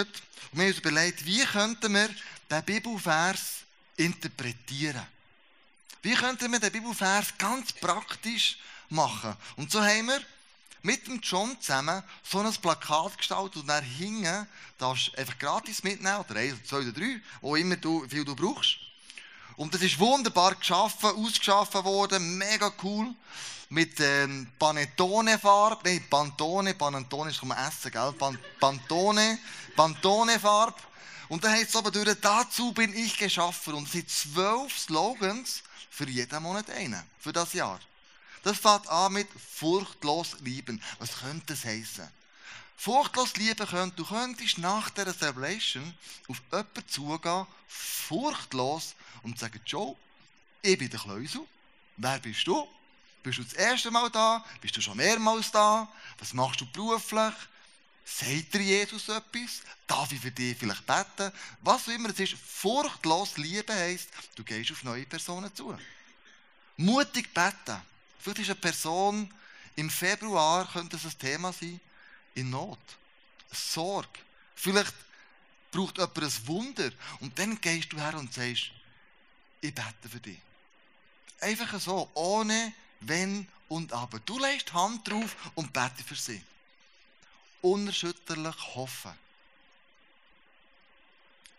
wir 0.54 0.66
haben 0.66 0.68
uns 0.68 0.80
überlegt, 0.80 1.26
wie 1.26 1.46
könnten 1.46 1.94
wir 1.94 2.10
den 2.50 2.64
Bibelvers 2.64 3.66
interpretieren? 3.98 5.06
Wie 6.02 6.16
könnten 6.16 6.52
wir 6.52 6.60
den 6.60 6.72
Bibelvers 6.72 7.38
ganz 7.38 7.72
praktisch 7.74 8.58
machen? 8.90 9.36
Und 9.56 9.72
so 9.72 9.82
haben 9.82 10.08
wir 10.08 10.22
mit 10.82 11.08
dem 11.08 11.20
John 11.22 11.60
zusammen 11.60 12.04
so 12.24 12.40
ein 12.40 12.54
Plakat 12.54 13.18
gestaltet 13.18 13.58
und 13.58 13.68
dann 13.68 13.84
hingen, 13.84 14.48
darfst 14.78 15.10
du 15.10 15.18
einfach 15.18 15.38
gratis 15.38 15.84
mitnehmen, 15.84 16.20
oder 16.20 16.40
eins, 16.40 16.64
zwei 16.66 16.78
oder 16.78 16.92
drei, 16.92 17.20
wo 17.42 17.56
immer 17.56 17.76
du, 17.76 18.08
viel 18.08 18.24
du 18.24 18.36
brauchst. 18.36 18.78
Und 19.58 19.74
das 19.74 19.82
ist 19.82 20.00
wunderbar 20.00 20.56
geschaffen, 20.56 21.10
ausgeschaffen 21.10 21.84
worden, 21.84 22.38
mega 22.38 22.72
cool. 22.84 23.14
Mit 23.70 24.00
ähm, 24.00 24.48
Panettone-Farbe, 24.58 25.90
nein, 25.90 26.06
Pantone, 26.10 26.74
Pantone 26.74 27.32
ist 27.32 27.40
zum 27.40 27.52
Essen, 27.52 27.92
gell? 27.92 28.14
Pantone, 28.60 29.40
Pantone-Farbe. 29.76 30.78
Und 31.28 31.44
dann 31.44 31.52
heißt 31.52 31.70
es 31.70 31.76
aber 31.76 31.92
durch, 31.92 32.08
dazu 32.22 32.72
bin 32.72 32.96
ich 32.96 33.18
geschaffen. 33.18 33.74
Und 33.74 33.88
es 33.88 33.92
sind 33.92 34.10
zwölf 34.10 34.78
Slogans 34.78 35.64
für 35.90 36.08
jeden 36.08 36.44
Monat 36.44 36.70
einen, 36.70 37.04
für 37.20 37.34
das 37.34 37.52
Jahr. 37.52 37.80
Das 38.44 38.58
fängt 38.58 38.88
an 38.88 39.14
mit 39.14 39.28
furchtlos 39.32 40.38
lieben. 40.42 40.82
Was 41.00 41.20
könnte 41.20 41.54
das 41.54 41.66
heißen? 41.66 42.08
Furchtlos 42.78 43.36
lieben 43.38 43.68
könnte, 43.68 43.96
du 43.96 44.06
könntest 44.06 44.60
nach 44.60 44.90
der 44.92 45.18
Celebration 45.18 45.94
auf 46.28 46.42
jemanden 46.52 46.88
zugehen, 46.88 47.48
furchtlos, 47.68 48.96
und 49.24 49.40
sagen, 49.40 49.60
Joe, 49.66 49.96
ich 50.62 50.78
bin 50.78 50.90
der 50.90 51.00
Kleusel. 51.00 51.42
Wer 51.98 52.20
bist 52.20 52.46
du? 52.46 52.68
Bist 53.24 53.40
du 53.40 53.44
das 53.44 53.54
erste 53.54 53.90
Mal 53.90 54.10
da? 54.12 54.46
Bist 54.62 54.78
du 54.78 54.82
schon 54.82 54.96
mehrmals 54.96 55.52
da? 55.52 55.92
Was 56.20 56.34
machst 56.34 56.62
du 56.62 56.66
beruflich? 56.72 57.34
Sagt 58.06 58.54
dir 58.54 58.62
Jesus 58.62 59.10
etwas? 59.10 59.62
Darf 59.86 60.12
ich 60.12 60.20
für 60.22 60.32
dich 60.32 60.58
vielleicht 60.58 60.86
beten? 60.86 61.32
Was 61.62 61.88
auch 61.88 61.92
immer 61.92 62.10
es 62.10 62.20
ist, 62.20 62.36
furchtlos 62.36 63.38
lieben 63.38 63.76
heisst, 63.76 64.10
du 64.36 64.44
gehst 64.44 64.72
auf 64.72 64.84
neue 64.84 65.06
Personen 65.06 65.54
zu. 65.54 65.78
Mutig 66.78 67.34
beten. 67.34 67.82
Vielleicht 68.20 68.40
ist 68.40 68.50
eine 68.50 68.56
Person, 68.56 69.34
im 69.76 69.90
Februar 69.90 70.68
könnte 70.72 70.96
es 70.96 71.06
ein 71.06 71.18
Thema 71.18 71.54
sein, 71.54 71.80
in 72.36 72.50
Not. 72.50 72.80
Sorge. 73.52 74.20
Vielleicht 74.56 74.94
braucht 75.72 75.98
jemand 75.98 76.18
ein 76.18 76.48
Wunder. 76.48 76.92
Und 77.20 77.38
dann 77.38 77.60
gehst 77.62 77.94
du 77.94 78.00
her 78.00 78.16
und 78.16 78.34
sagst, 78.34 78.72
ich 79.62 79.74
bete 79.74 80.10
für 80.10 80.20
dich. 80.20 80.40
Einfach 81.40 81.80
so, 81.80 82.10
ohne 82.14 82.74
Wenn 83.02 83.48
und 83.68 83.94
Aber. 83.94 84.20
Du 84.20 84.40
legst 84.40 84.70
die 84.70 84.74
Hand 84.74 85.08
drauf 85.08 85.36
und 85.56 85.72
bete 85.72 86.04
für 86.04 86.16
sie. 86.16 86.42
Unerschütterlich 87.62 88.76
hoffen. 88.76 89.14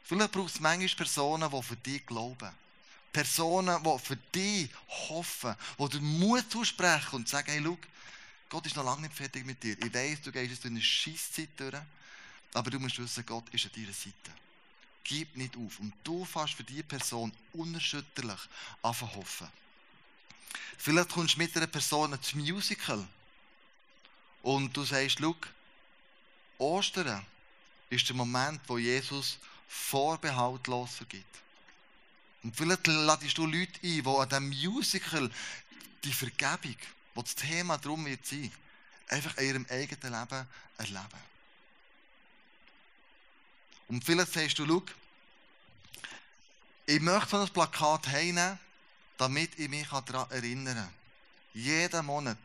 Vielleicht 0.02 0.32
braucht 0.32 0.54
es 0.54 0.60
manchmal 0.60 0.96
Personen, 0.96 1.50
die 1.50 1.62
für 1.62 1.76
dich 1.76 2.06
glauben. 2.06 2.50
Personen, 3.12 3.82
die 3.82 3.98
für 3.98 4.16
dich 4.16 4.70
hoffen, 5.08 5.54
die 5.78 5.88
dir 5.88 6.00
Mut 6.00 6.50
zusprechen 6.50 7.16
und 7.16 7.28
sagen, 7.28 7.50
hey, 7.50 7.62
schau, 7.64 7.78
Gott 8.48 8.66
ist 8.66 8.76
noch 8.76 8.84
lange 8.84 9.02
nicht 9.02 9.14
fertig 9.14 9.44
mit 9.44 9.62
dir. 9.62 9.76
Ich 9.78 9.92
weiß, 9.92 10.22
du 10.22 10.32
gehst 10.32 10.50
jetzt 10.50 10.64
durch 10.64 10.72
eine 10.72 10.82
Scheisszeit 10.82 11.48
durch, 11.56 11.74
aber 12.54 12.70
du 12.70 12.78
musst 12.78 12.98
wissen, 12.98 13.26
Gott 13.26 13.48
ist 13.50 13.66
an 13.66 13.72
deiner 13.74 13.92
Seite. 13.92 14.32
Gib 15.04 15.36
nicht 15.36 15.56
auf. 15.56 15.78
Und 15.80 15.92
du 16.04 16.24
fährst 16.24 16.54
für 16.54 16.64
diese 16.64 16.82
Person 16.82 17.32
unerschütterlich 17.52 18.40
anfangen 18.82 19.14
hoffen. 19.14 19.48
Vielleicht 20.78 21.10
kommst 21.10 21.34
du 21.34 21.38
mit 21.38 21.56
einer 21.56 21.66
Person 21.66 22.20
zum 22.22 22.40
Musical 22.40 23.06
und 24.42 24.74
du 24.76 24.84
sagst, 24.84 25.18
schau, 25.20 25.34
Ostern 26.58 27.24
ist 27.90 28.08
der 28.08 28.16
Moment, 28.16 28.60
wo 28.66 28.78
Jesus 28.78 29.38
vorbehaltlos 29.68 30.94
vergibt. 30.94 31.42
Und 32.42 32.56
vielleicht 32.56 32.86
ladest 32.86 33.36
du 33.36 33.46
Leute 33.46 33.80
ein, 33.82 34.02
die 34.02 34.04
an 34.06 34.28
diesem 34.28 34.48
Musical 34.48 35.30
die 36.04 36.12
Vergebung, 36.12 36.76
wo 37.14 37.22
das 37.22 37.34
Thema 37.34 37.78
darum 37.78 38.06
wird 38.06 38.24
sein, 38.24 38.52
einfach 39.08 39.36
in 39.38 39.46
ihrem 39.48 39.66
eigenen 39.68 40.12
Leben 40.12 40.46
erleben. 40.78 41.28
Und 43.88 44.04
vielleicht 44.04 44.32
sagst 44.32 44.58
du, 44.58 44.66
schau, 44.66 44.82
ich 46.86 47.00
möchte 47.00 47.30
so 47.30 47.42
ein 47.42 47.48
Plakat 47.48 48.06
heimnehmen, 48.08 48.58
damit 49.16 49.58
ich 49.58 49.68
mich 49.68 49.88
daran 49.88 50.30
erinnern 50.30 50.76
kann. 50.76 50.94
Jeden 51.54 52.06
Monat 52.06 52.38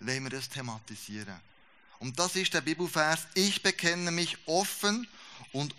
wollen 0.00 0.22
wir 0.24 0.30
das 0.30 0.48
thematisieren. 0.48 1.40
Und 1.98 2.18
das 2.18 2.36
ist 2.36 2.52
der 2.54 2.60
Bibelvers, 2.60 3.26
ich 3.34 3.62
bekenne 3.62 4.10
mich 4.10 4.36
offen 4.46 5.06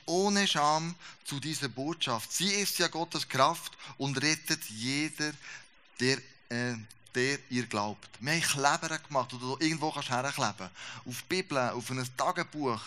ohne 0.06 0.48
Scham 0.48 0.96
zu 1.26 1.40
dieser 1.40 1.70
Botschaft. 1.70 2.32
Sie 2.32 2.50
ist 2.50 2.80
ja 2.80 2.88
Gottes 2.88 3.28
Kraft 3.28 3.78
und 3.98 4.22
rettet 4.22 4.64
jeder, 4.70 5.32
der 6.00 6.18
äh, 6.50 6.76
der 7.16 7.40
ihr 7.50 7.66
glaubt. 7.66 8.10
Wir 8.20 8.34
haben 8.34 8.42
Kleber 8.42 8.98
gemacht, 9.00 9.34
oder 9.34 9.42
du 9.42 9.58
irgendwo 9.60 9.92
kannst 9.92 10.10
herkleben. 10.10 10.70
Auf 11.06 11.22
die 11.22 11.28
Bibel, 11.28 11.58
auf 11.58 11.90
ein 11.90 12.08
Tagebuch, 12.18 12.80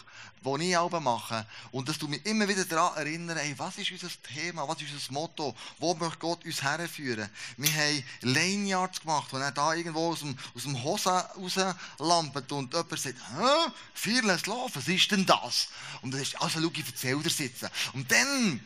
das 0.45 0.61
ich 0.61 0.77
auch 0.77 1.01
mache. 1.01 1.47
Und 1.73 1.89
dass 1.89 1.99
du 1.99 2.07
mich 2.07 2.25
immer 2.27 2.47
wieder 2.47 2.65
daran 2.65 2.97
erinnern, 2.99 3.37
hey, 3.39 3.55
was 3.57 3.79
ist 3.79 3.91
unser 3.91 4.09
Thema, 4.23 4.69
was 4.69 4.81
ist 4.83 4.93
unser 4.93 5.13
Motto, 5.13 5.55
wo 5.79 5.95
möchte 5.95 6.19
Gott 6.19 6.45
uns 6.45 6.63
herführen. 6.63 7.29
Wir 7.57 7.73
haben 7.73 8.05
Laneyards 8.21 9.01
gemacht, 9.01 9.29
wo 9.33 9.39
er 9.39 9.53
da 9.53 9.75
irgendwo 9.75 10.11
aus 10.11 10.21
dem, 10.21 10.37
aus 10.55 10.63
dem 10.63 10.83
Hose 10.83 11.11
rauslampert 11.37 12.53
und 12.53 12.73
jemand 12.73 12.99
sagt, 12.99 13.17
hä, 13.17 13.71
Fearless 13.95 14.47
Love, 14.47 14.75
was 14.75 14.89
ist 14.89 15.11
denn 15.11 15.27
das? 15.27 15.69
Und 16.03 16.13
dann 16.13 16.21
ist, 16.21 16.41
also 16.41 16.61
schau, 16.61 16.71
ich 16.75 16.87
erzähl 16.87 17.23
dir 17.23 17.31
sitzen. 17.31 17.69
Und 17.95 18.11
dann, 18.11 18.61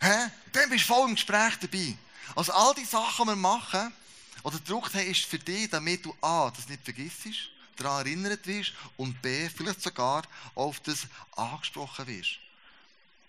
hä, 0.00 0.30
dann 0.52 0.70
bist 0.70 0.88
du 0.88 0.94
voll 0.94 1.08
im 1.08 1.14
Gespräch 1.14 1.54
dabei. 1.60 1.96
Also 2.34 2.52
all 2.52 2.74
die 2.74 2.84
Sachen, 2.84 3.24
die 3.24 3.30
wir 3.30 3.36
machen, 3.36 3.92
oder 4.48 4.58
gedruckt 4.58 4.94
haben, 4.94 5.06
ist 5.06 5.26
für 5.26 5.38
dich, 5.38 5.68
damit 5.68 6.04
du 6.04 6.14
A, 6.22 6.50
das 6.50 6.68
nicht 6.68 6.82
vergisst, 6.82 7.50
daran 7.76 8.06
erinnert 8.06 8.46
wirst 8.46 8.72
und 8.96 9.20
B, 9.20 9.48
vielleicht 9.50 9.82
sogar 9.82 10.22
auf 10.54 10.80
das 10.80 11.06
angesprochen 11.36 12.06
wirst. 12.06 12.38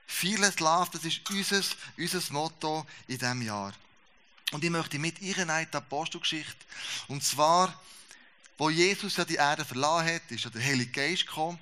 Vieles 0.07 0.59
Love, 0.59 0.89
das 0.93 1.03
ist 1.03 1.29
unser, 1.29 1.61
unser 1.97 2.33
Motto 2.33 2.85
in 3.07 3.17
diesem 3.17 3.41
Jahr. 3.41 3.73
Und 4.51 4.63
ich 4.63 4.69
möchte 4.69 4.97
mit 4.97 5.19
in 5.19 5.33
die 5.33 5.77
Apostelgeschichte. 5.77 6.65
Und 7.09 7.23
zwar, 7.23 7.79
wo 8.57 8.69
Jesus 8.69 9.17
ja 9.17 9.25
die 9.25 9.35
Erde 9.35 9.65
verlassen 9.65 10.15
hat, 10.15 10.31
ist 10.31 10.45
ja 10.45 10.49
der 10.49 10.63
Heilige 10.63 10.91
Geist 10.91 11.27
gekommen. 11.27 11.59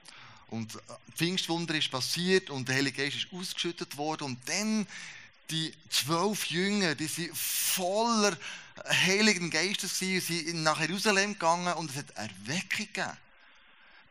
Und 0.50 0.78
Pfingstwunder 1.16 1.76
ist 1.76 1.92
passiert 1.92 2.50
und 2.50 2.70
der 2.70 2.76
Heilige 2.78 3.04
Geist 3.04 3.18
ist 3.18 3.28
ausgeschüttet 3.34 3.98
worden. 3.98 4.24
Und 4.24 4.48
dann 4.48 4.88
die 5.50 5.74
zwölf 5.90 6.46
Jünger, 6.46 6.96
die 6.96 7.08
sind 7.08 7.36
voller 7.36 8.38
Heiligen 8.86 9.50
Geistes 9.50 10.00
gewesen, 10.00 10.26
sie 10.26 10.46
sind 10.46 10.64
nach 10.64 10.80
Jerusalem 10.80 11.34
gegangen 11.34 11.74
und 11.74 11.92
es 11.92 11.98
hat 11.98 12.12
Erweckung 12.12 12.88
gegeben. 12.88 13.18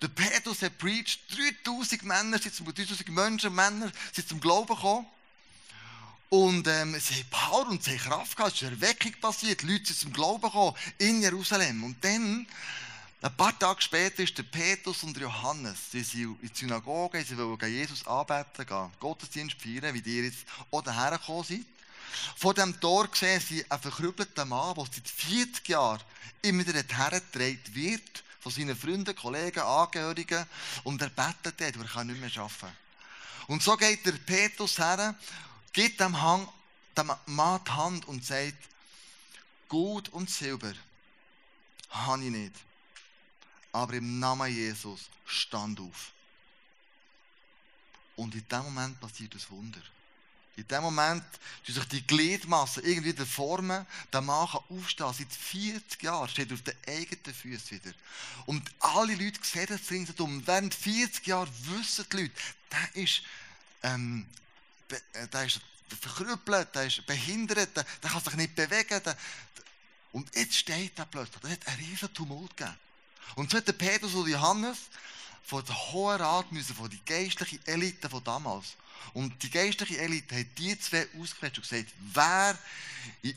Der 0.02 0.08
Petrus 0.08 0.60
hat 0.62 0.76
preached, 0.78 1.20
3000 1.64 2.04
Männer, 2.04 2.38
3000 2.38 3.08
Menschen, 3.08 3.54
Männer 3.54 3.90
sind 4.12 4.28
zum 4.28 4.40
Glauben 4.40 4.74
gekommen. 4.74 5.06
Und 6.28 6.66
ähm, 6.66 6.98
sie 6.98 7.14
haben 7.14 7.30
Power 7.30 7.68
und 7.68 7.82
sie 7.82 7.92
haben 7.92 7.98
Kraft 7.98 8.36
gehabt, 8.36 8.56
es 8.56 8.62
ist 8.62 8.68
Erweckung 8.68 9.12
passiert, 9.20 9.62
die 9.62 9.66
Leute 9.66 9.86
sind 9.86 9.98
zum 9.98 10.12
Glauben 10.12 10.42
gekommen 10.42 10.76
in 10.98 11.22
Jerusalem. 11.22 11.84
Und 11.84 12.04
dann, 12.04 12.46
ein 13.22 13.36
paar 13.36 13.56
Tage 13.58 13.80
später, 13.80 14.22
ist 14.22 14.36
der 14.36 14.42
Petrus 14.42 15.02
und 15.02 15.16
Johannes, 15.16 15.78
sie 15.92 16.02
sind 16.02 16.36
in 16.42 16.48
die 16.48 16.58
Synagoge, 16.58 17.24
sie 17.24 17.38
wollen 17.38 17.58
Jesus 17.72 18.06
anbeten, 18.06 18.66
gehen, 18.66 18.92
Gottesdienst 18.98 19.56
feiern, 19.60 19.94
wie 19.94 20.02
die 20.02 20.20
jetzt 20.20 20.44
auch 20.70 20.82
daher 20.82 21.16
gekommen 21.16 21.44
sind. 21.44 21.64
Vor 22.36 22.54
dem 22.54 22.78
Tor 22.80 23.08
sehen 23.12 23.40
sie 23.40 23.70
einen 23.70 23.82
verkrüppelten 23.82 24.48
Mann, 24.48 24.74
der 24.74 24.84
seit 24.84 25.08
40 25.08 25.68
Jahren 25.68 26.02
immer 26.42 26.66
wieder 26.66 26.82
hergetragen 26.82 27.74
wird 27.74 28.24
von 28.40 28.52
seinen 28.52 28.76
Freunden, 28.76 29.16
Kollegen, 29.16 29.60
Angehörigen 29.60 30.46
und 30.84 31.02
er 31.02 31.10
betet 31.10 31.60
dort, 31.60 31.76
er 31.76 31.84
kann 31.84 32.06
nicht 32.06 32.20
mehr 32.20 32.30
arbeiten. 32.36 32.76
Und 33.48 33.62
so 33.62 33.76
geht 33.76 34.04
der 34.06 34.12
Petrus 34.12 34.78
her, 34.78 35.14
gibt 35.72 36.00
dem, 36.00 36.20
Hang, 36.20 36.48
dem 36.96 37.12
Mann 37.26 37.60
die 37.66 37.70
Hand 37.70 38.06
und 38.06 38.24
sagt, 38.24 38.56
Gut 39.68 40.08
und 40.10 40.30
Silber 40.30 40.72
habe 41.90 42.24
ich 42.24 42.30
nicht. 42.30 42.54
Aber 43.72 43.94
im 43.94 44.20
Namen 44.20 44.52
Jesus 44.52 45.08
stand 45.24 45.80
auf. 45.80 46.12
Und 48.14 48.34
in 48.34 48.46
dem 48.48 48.62
Moment 48.62 49.00
passiert 49.00 49.34
das 49.34 49.50
Wunder. 49.50 49.80
In 50.56 50.66
dem 50.68 50.82
Moment 50.82 51.22
tun 51.66 51.74
sich 51.74 51.84
die 51.88 52.06
Gliedmassen 52.06 52.82
irgendwie 52.84 53.12
der 53.12 53.26
Formen. 53.26 53.86
Der 54.12 54.22
Mann 54.22 54.48
kann 54.48 54.62
aufstehen. 54.70 55.12
Seit 55.12 55.32
40 55.32 56.02
Jahren 56.02 56.28
steht 56.30 56.50
er 56.50 56.54
auf 56.54 56.62
den 56.62 56.76
eigenen 56.88 57.34
Füßen 57.34 57.72
wieder. 57.72 57.94
Und 58.46 58.62
alle 58.80 59.14
Leute 59.14 59.38
sehen 59.42 59.66
das 59.68 59.90
ringsherum. 59.90 60.46
Während 60.46 60.74
40 60.74 61.26
Jahren 61.26 61.50
wissen 61.64 62.06
die 62.10 62.16
Leute, 62.16 62.34
der 62.72 63.02
ist, 63.02 63.22
ähm, 63.82 64.26
äh, 65.12 65.28
der 65.28 65.44
ist 65.44 65.60
verkrüppelt, 66.00 66.74
der 66.74 66.86
ist 66.86 67.04
behindert, 67.04 67.76
der, 67.76 67.84
der 68.02 68.10
kann 68.10 68.24
sich 68.24 68.34
nicht 68.34 68.54
bewegen. 68.54 69.02
Der, 69.04 69.16
und 70.12 70.34
jetzt 70.34 70.54
steht 70.54 70.98
er 70.98 71.04
plötzlich. 71.04 71.42
Da 71.42 71.48
hat 71.50 71.68
einen 71.68 71.84
riesen 71.84 72.14
Tumult 72.14 72.56
gegeben. 72.56 72.76
Und 73.34 73.50
so 73.50 73.58
hat 73.58 73.68
der 73.68 73.74
Petrus 73.74 74.14
und 74.14 74.28
Johannes 74.28 74.78
von 75.44 75.62
der 75.66 75.92
Hohen 75.92 76.16
Rat 76.16 76.50
müssen, 76.50 76.74
von 76.74 76.88
der 76.88 76.98
geistlichen 77.04 77.64
Elite 77.66 78.08
von 78.08 78.24
damals. 78.24 78.68
Und 79.12 79.42
die 79.42 79.50
geistliche 79.50 79.98
Elite 79.98 80.38
hat 80.38 80.46
die 80.58 80.78
zwei 80.78 81.06
ausgewählt 81.18 81.58
und 81.58 81.68
gesagt, 81.68 81.92
wer 82.12 82.58
in, 83.22 83.34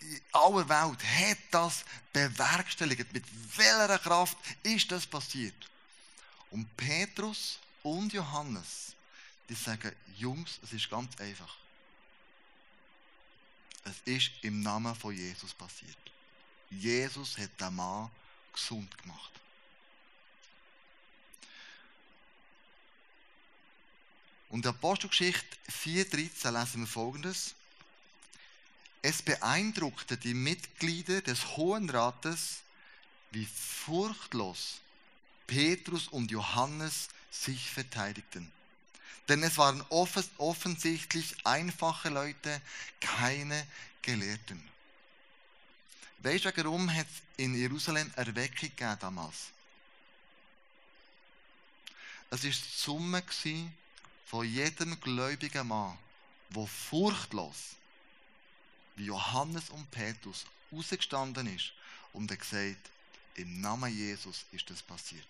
in 0.00 0.20
aller 0.32 0.68
Welt 0.68 1.04
hat 1.04 1.38
das 1.50 1.84
bewerkstelligt? 2.12 3.12
Mit 3.12 3.24
welcher 3.56 3.98
Kraft 3.98 4.36
ist 4.62 4.90
das 4.90 5.06
passiert? 5.06 5.70
Und 6.50 6.74
Petrus 6.76 7.58
und 7.82 8.12
Johannes, 8.12 8.94
die 9.48 9.54
sagen, 9.54 9.92
Jungs, 10.16 10.58
es 10.62 10.72
ist 10.72 10.90
ganz 10.90 11.18
einfach. 11.20 11.56
Es 13.84 13.94
ist 14.04 14.30
im 14.42 14.62
Namen 14.62 14.94
von 14.94 15.14
Jesus 15.14 15.54
passiert. 15.54 15.96
Jesus 16.70 17.38
hat 17.38 17.60
den 17.60 17.74
Mann 17.74 18.10
gesund 18.52 18.96
gemacht. 18.98 19.30
Und 24.56 24.64
in 24.64 24.70
Apostelgeschichte 24.70 25.44
4,13 25.68 26.50
lesen 26.50 26.80
wir 26.80 26.86
folgendes. 26.86 27.54
Es 29.02 29.20
beeindruckte 29.20 30.16
die 30.16 30.32
Mitglieder 30.32 31.20
des 31.20 31.58
Hohen 31.58 31.90
Rates, 31.90 32.62
wie 33.32 33.44
furchtlos 33.44 34.80
Petrus 35.46 36.08
und 36.08 36.30
Johannes 36.30 37.08
sich 37.30 37.68
verteidigten. 37.70 38.50
Denn 39.28 39.42
es 39.42 39.58
waren 39.58 39.84
offensichtlich 39.90 41.36
einfache 41.44 42.08
Leute, 42.08 42.62
keine 42.98 43.66
Gelehrten. 44.00 44.66
Weißt 46.20 46.46
du, 46.46 46.56
warum 46.56 46.90
hat 46.90 47.06
es 47.06 47.44
in 47.44 47.54
Jerusalem 47.54 48.10
Erweckung 48.16 48.70
gegeben 48.70 48.96
damals? 49.00 49.36
Es 52.30 52.42
war 52.42 52.50
die 52.50 52.52
Summe 52.52 53.22
von 54.26 54.46
jedem 54.46 55.00
gläubigen 55.00 55.68
Mann, 55.68 55.96
der 56.50 56.66
furchtlos, 56.66 57.76
wie 58.96 59.06
Johannes 59.06 59.70
und 59.70 59.90
Petrus, 59.90 60.46
rausgestanden 60.72 61.54
ist 61.54 61.72
und 62.12 62.30
er 62.30 62.36
gesagt, 62.36 62.90
im 63.36 63.60
Namen 63.60 63.94
Jesus 63.96 64.44
ist 64.52 64.68
das 64.70 64.82
passiert. 64.82 65.26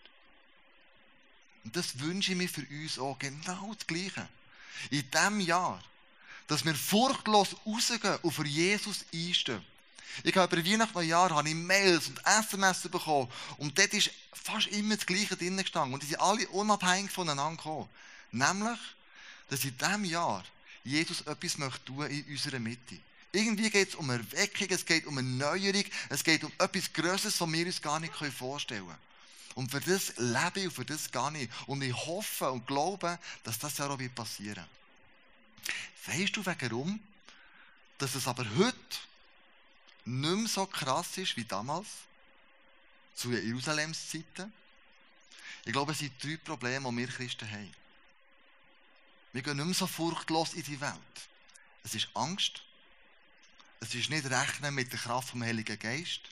Und 1.65 1.75
das 1.77 1.99
wünsche 1.99 2.33
ich 2.33 2.39
mir 2.39 2.49
für 2.49 2.67
uns 2.71 2.99
auch 2.99 3.19
genau 3.19 3.75
das 3.75 3.87
Gleiche. 3.87 4.29
In 4.91 5.11
diesem 5.11 5.41
Jahr, 5.41 5.83
dass 6.47 6.65
wir 6.65 6.75
furchtlos 6.75 7.57
rausgehen 7.67 8.19
und 8.23 8.33
für 8.33 8.47
Jesus 8.47 9.05
einstehen. 9.13 9.65
Ich 10.23 10.35
habe 10.37 10.57
über 10.57 10.71
Weihnachten 10.71 10.97
und 10.97 11.07
Jahr 11.07 11.31
habe 11.31 11.49
ich 11.49 11.55
Mails 11.55 12.09
und 12.09 12.25
SMS 12.25 12.83
bekommen 12.83 13.31
und 13.59 13.77
dort 13.79 13.93
ist 13.93 14.11
fast 14.33 14.69
immer 14.69 14.97
das 14.97 15.05
Gleiche 15.05 15.37
drin 15.37 15.57
gestanden. 15.57 15.95
Und 15.95 16.03
die 16.03 16.07
sind 16.07 16.21
alle 16.21 16.49
unabhängig 16.49 17.11
voneinander 17.11 17.57
gekommen. 17.57 17.89
Nämlich, 18.31 18.79
dass 19.49 19.65
in 19.65 19.77
diesem 19.77 20.05
Jahr 20.05 20.45
Jesus 20.85 21.23
etwas 21.23 21.59
möchte 21.59 21.85
tun 21.85 22.07
in 22.07 22.25
unserer 22.25 22.59
Mitte. 22.59 22.99
Irgendwie 23.33 23.71
geht 23.71 23.91
es 23.91 23.95
um 23.95 24.09
Erweckung, 24.09 24.69
es 24.71 24.85
geht 24.87 25.05
um 25.07 25.19
eine 25.19 25.29
Neuerung, 25.29 25.85
es 26.09 26.25
geht 26.25 26.45
um 26.45 26.53
etwas 26.59 26.93
Größeres, 26.93 27.41
was 27.41 27.53
wir 27.53 27.67
uns 27.67 27.83
gar 27.83 28.01
nicht 28.01 28.15
vorstellen 28.15 28.87
können. 28.87 28.99
Und 29.57 29.71
für 29.71 29.81
das 29.81 30.15
lebe 30.17 30.61
ich 30.61 30.67
und 30.67 30.73
für 30.73 30.85
das 30.85 31.11
gehe 31.11 31.43
ich. 31.43 31.51
Und 31.67 31.83
ich 31.83 31.95
hoffe 31.95 32.51
und 32.51 32.67
glaube, 32.67 33.19
dass 33.43 33.59
das 33.59 33.79
ja 33.79 33.89
auch 33.89 33.99
passieren 34.15 34.65
wird. 36.05 36.19
Weißt 36.19 36.37
du, 36.37 36.47
warum? 36.47 37.01
Dass 37.99 38.15
es 38.15 38.29
aber 38.29 38.47
heute 38.57 38.77
nicht 40.05 40.37
mehr 40.37 40.49
so 40.49 40.67
krass 40.67 41.19
ist 41.19 41.37
wie 41.37 41.45
damals, 41.45 41.89
zu 43.15 43.33
Jerusalems 43.33 44.11
Zeiten. 44.11 44.53
Ich 45.65 45.73
glaube, 45.73 45.93
es 45.93 45.99
sind 45.99 46.13
drei 46.23 46.37
Probleme, 46.37 46.89
die 46.91 46.97
wir 46.99 47.09
Christen 47.09 47.51
haben. 47.51 47.75
Wir 49.37 49.43
gehen 49.43 49.59
nicht 49.59 49.67
mehr 49.67 49.75
so 49.75 49.87
furchtlos 49.87 50.55
in 50.55 50.63
die 50.63 50.81
Welt. 50.81 50.95
Es 51.85 51.95
ist 51.95 52.09
Angst. 52.15 52.63
Es 53.81 53.95
ist 53.95 54.09
nicht 54.09 54.25
Rechnen 54.31 54.75
mit 54.75 54.91
der 54.91 54.99
Kraft 54.99 55.29
vom 55.29 55.43
Heiligen 55.43 55.79
Geist. 55.79 56.23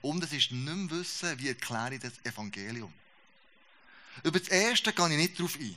Und 0.00 0.24
es 0.24 0.32
ist 0.32 0.50
nicht 0.50 0.64
mehr 0.64 0.90
Wissen, 0.90 1.38
wie 1.38 1.46
erkläre 1.46 1.94
ich 1.94 2.00
das 2.00 2.14
Evangelium. 2.24 2.92
Über 4.24 4.40
das 4.40 4.48
Erste 4.48 4.92
gehe 4.92 5.08
ich 5.10 5.16
nicht 5.16 5.38
darauf 5.38 5.54
ein. 5.54 5.76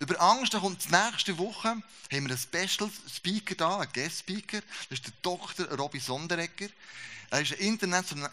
Über 0.00 0.20
Angst, 0.20 0.52
kommt 0.54 0.90
nächste 0.90 1.38
Woche, 1.38 1.68
haben 1.68 1.84
wir 2.10 2.18
einen 2.18 2.36
Special 2.36 2.90
Speaker 3.08 3.54
da, 3.54 3.78
einen 3.78 3.92
Guest 3.92 4.18
Speaker. 4.18 4.62
Das 4.88 4.98
ist 4.98 5.06
der 5.06 5.12
Dr. 5.22 5.66
Robby 5.78 6.00
Sonderegger. 6.00 6.70
Er 7.30 7.40
ist 7.40 7.52
ein 7.52 7.78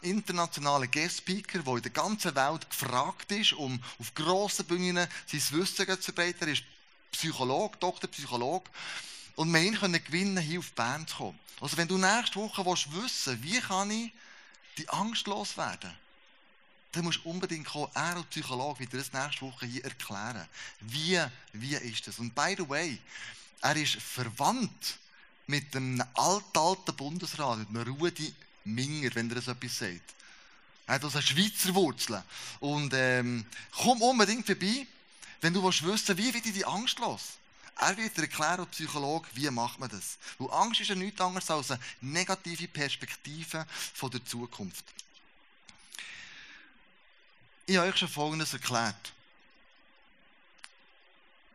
internationaler 0.02 0.88
Guest 0.88 1.20
Speaker, 1.20 1.60
der 1.60 1.76
in 1.76 1.82
der 1.84 1.92
ganzen 1.92 2.34
Welt 2.34 2.68
gefragt 2.68 3.32
ist, 3.34 3.54
um 3.54 3.80
auf 4.00 4.16
grossen 4.16 4.66
Bühnen 4.66 5.08
sein 5.28 5.60
Wissen 5.60 5.88
zu 5.88 6.12
verbreiten. 6.12 6.48
Er 6.48 6.54
ist 6.54 6.64
Psychologe, 7.12 7.78
Doktor 7.78 8.08
Psychologe. 8.10 8.70
Und 9.36 9.54
wir 9.54 9.72
können 9.74 10.04
gewinnen, 10.04 10.38
hier 10.38 10.60
auf 10.60 10.72
Bern 10.72 11.08
zu 11.08 11.16
kommen. 11.16 11.40
Also 11.62 11.78
wenn 11.78 11.88
du 11.88 11.98
nächste 11.98 12.36
Woche 12.36 12.66
willst 12.66 12.94
wissen 12.94 13.42
wie 13.44 13.60
kann 13.60 13.90
ich 13.92 14.12
die 14.78 14.88
Angst 14.90 15.26
loswerden, 15.28 15.92
dann 16.92 17.04
musst 17.04 17.24
du 17.24 17.30
unbedingt 17.30 17.68
kommen, 17.68 17.90
er 17.94 18.16
als 18.16 18.26
Psychologe 18.28 18.80
wird 18.80 18.94
dir 18.94 18.98
das 18.98 19.14
nächste 19.14 19.42
Woche 19.42 19.66
hier 19.66 19.84
erklären. 19.84 20.48
Wie, 20.82 21.20
wie 21.54 21.76
ist 21.76 22.08
das? 22.08 22.20
Und 22.20 22.34
by 22.34 22.56
the 22.58 22.68
way, 22.68 23.00
er 23.62 23.76
ist 23.76 23.96
verwandt 23.96 24.98
mit 25.48 25.76
einem 25.76 26.04
alten, 26.14 26.58
alten 26.58 26.96
Bundesrat, 26.96 27.60
mit 27.60 27.70
einem 27.70 27.96
Rudi 27.96 28.34
Minger, 28.66 29.14
wenn 29.16 29.30
er 29.30 29.36
das 29.36 29.48
etwas 29.48 29.80
sagt. 29.80 30.14
Er 30.86 30.96
hat 30.96 31.04
also 31.04 31.22
Schweizer 31.22 31.74
Wurzeln. 31.76 32.24
Und 32.60 32.94
ähm, 32.96 33.46
komm 33.72 34.02
unbedingt 34.02 34.46
vorbei, 34.46 34.88
wenn 35.42 35.54
du 35.54 35.64
willst 35.64 35.84
wissen 35.86 36.18
wie 36.18 36.34
wird 36.34 36.46
die 36.46 36.66
Angst 36.66 37.00
los? 37.00 37.38
Er 37.80 37.96
wird 37.96 38.18
dir 38.18 38.24
erklären, 38.24 38.62
als 38.62 38.70
Psychologe, 38.70 39.28
wie 39.34 39.50
macht 39.52 39.80
man 39.80 39.90
das. 39.90 40.18
Weil 40.40 40.52
Angst 40.52 40.82
ist 40.82 40.88
ja 40.88 40.96
nichts 40.96 41.22
anderes 41.22 41.50
als 41.52 41.72
eine 41.72 41.80
negative 42.02 42.68
Perspektive 42.68 43.68
von 43.94 44.10
der 44.10 44.26
Zukunft. 44.26 44.84
Ich 47.68 47.78
habe 47.78 47.90
euch 47.90 47.98
schon 47.98 48.08
Folgendes 48.08 48.54
erklärt. 48.54 49.14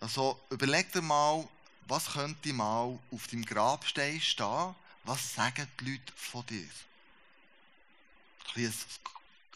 Also 0.00 0.38
überleg 0.50 0.92
dir 0.92 1.02
mal, 1.02 1.48
was 1.86 2.12
könnte 2.12 2.52
mal 2.52 2.98
auf 3.10 3.26
deinem 3.28 3.44
Grabstein 3.44 4.20
stehen? 4.20 4.74
Was 5.04 5.34
sagen 5.34 5.66
die 5.80 5.92
Leute 5.92 6.12
von 6.14 6.44
dir? 6.46 6.68
Ein 8.54 8.72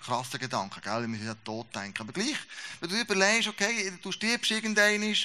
krasser 0.01 0.39
Gedanke, 0.39 0.81
gell? 0.81 1.01
Wir 1.03 1.09
müssen 1.09 1.27
ja 1.27 1.35
tot 1.35 1.75
denken. 1.75 2.03
Aber 2.03 2.13
gleich, 2.13 2.37
wenn 2.81 2.91
du 2.91 3.01
überlegst, 3.01 3.49
okay, 3.49 3.93
du 4.03 4.13
stirbst 4.13 4.51
irgendein, 4.51 5.17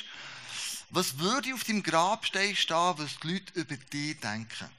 was 0.90 1.18
würde 1.18 1.54
auf 1.54 1.64
deinem 1.64 1.84
Grabstein 1.84 2.56
stehen, 2.56 2.94
was 2.98 3.20
die 3.20 3.28
Leute 3.28 3.60
über 3.60 3.78
dich 3.78 4.20
denken? 4.20 4.70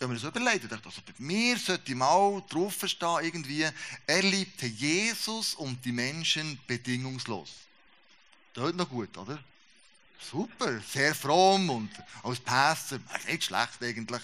wenn 0.00 0.08
man 0.08 0.16
das 0.18 0.24
überlegt, 0.24 0.72
dachte 0.72 0.86
also 0.86 1.02
bei 1.02 1.12
mir 1.18 1.58
sollte 1.58 1.94
mal 1.94 2.42
draufstehen, 2.48 3.22
irgendwie, 3.22 3.66
er 4.06 4.22
liebte 4.22 4.66
Jesus 4.66 5.54
und 5.54 5.84
die 5.84 5.92
Menschen 5.92 6.58
bedingungslos. 6.66 7.50
Das 8.54 8.70
ist 8.70 8.76
noch 8.76 8.88
gut, 8.88 9.14
oder? 9.18 9.38
Super, 10.18 10.80
sehr 10.80 11.14
fromm 11.14 11.68
und 11.68 11.90
als 12.22 12.40
Pastor, 12.40 12.98
nicht 13.26 13.44
schlecht 13.44 13.82
eigentlich. 13.82 14.22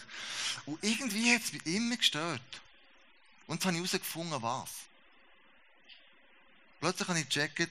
Und 0.64 0.82
irgendwie 0.82 1.34
hat 1.34 1.42
es 1.42 1.52
mich 1.52 1.66
immer 1.66 1.96
gestört. 1.96 2.40
Und 3.46 3.56
jetzt 3.56 3.64
habe 3.64 3.76
ich 3.76 3.78
herausgefunden, 3.78 4.42
was. 4.42 4.70
Plötzlich 6.80 7.08
habe 7.08 7.20
ich 7.20 7.28
gecheckt, 7.28 7.70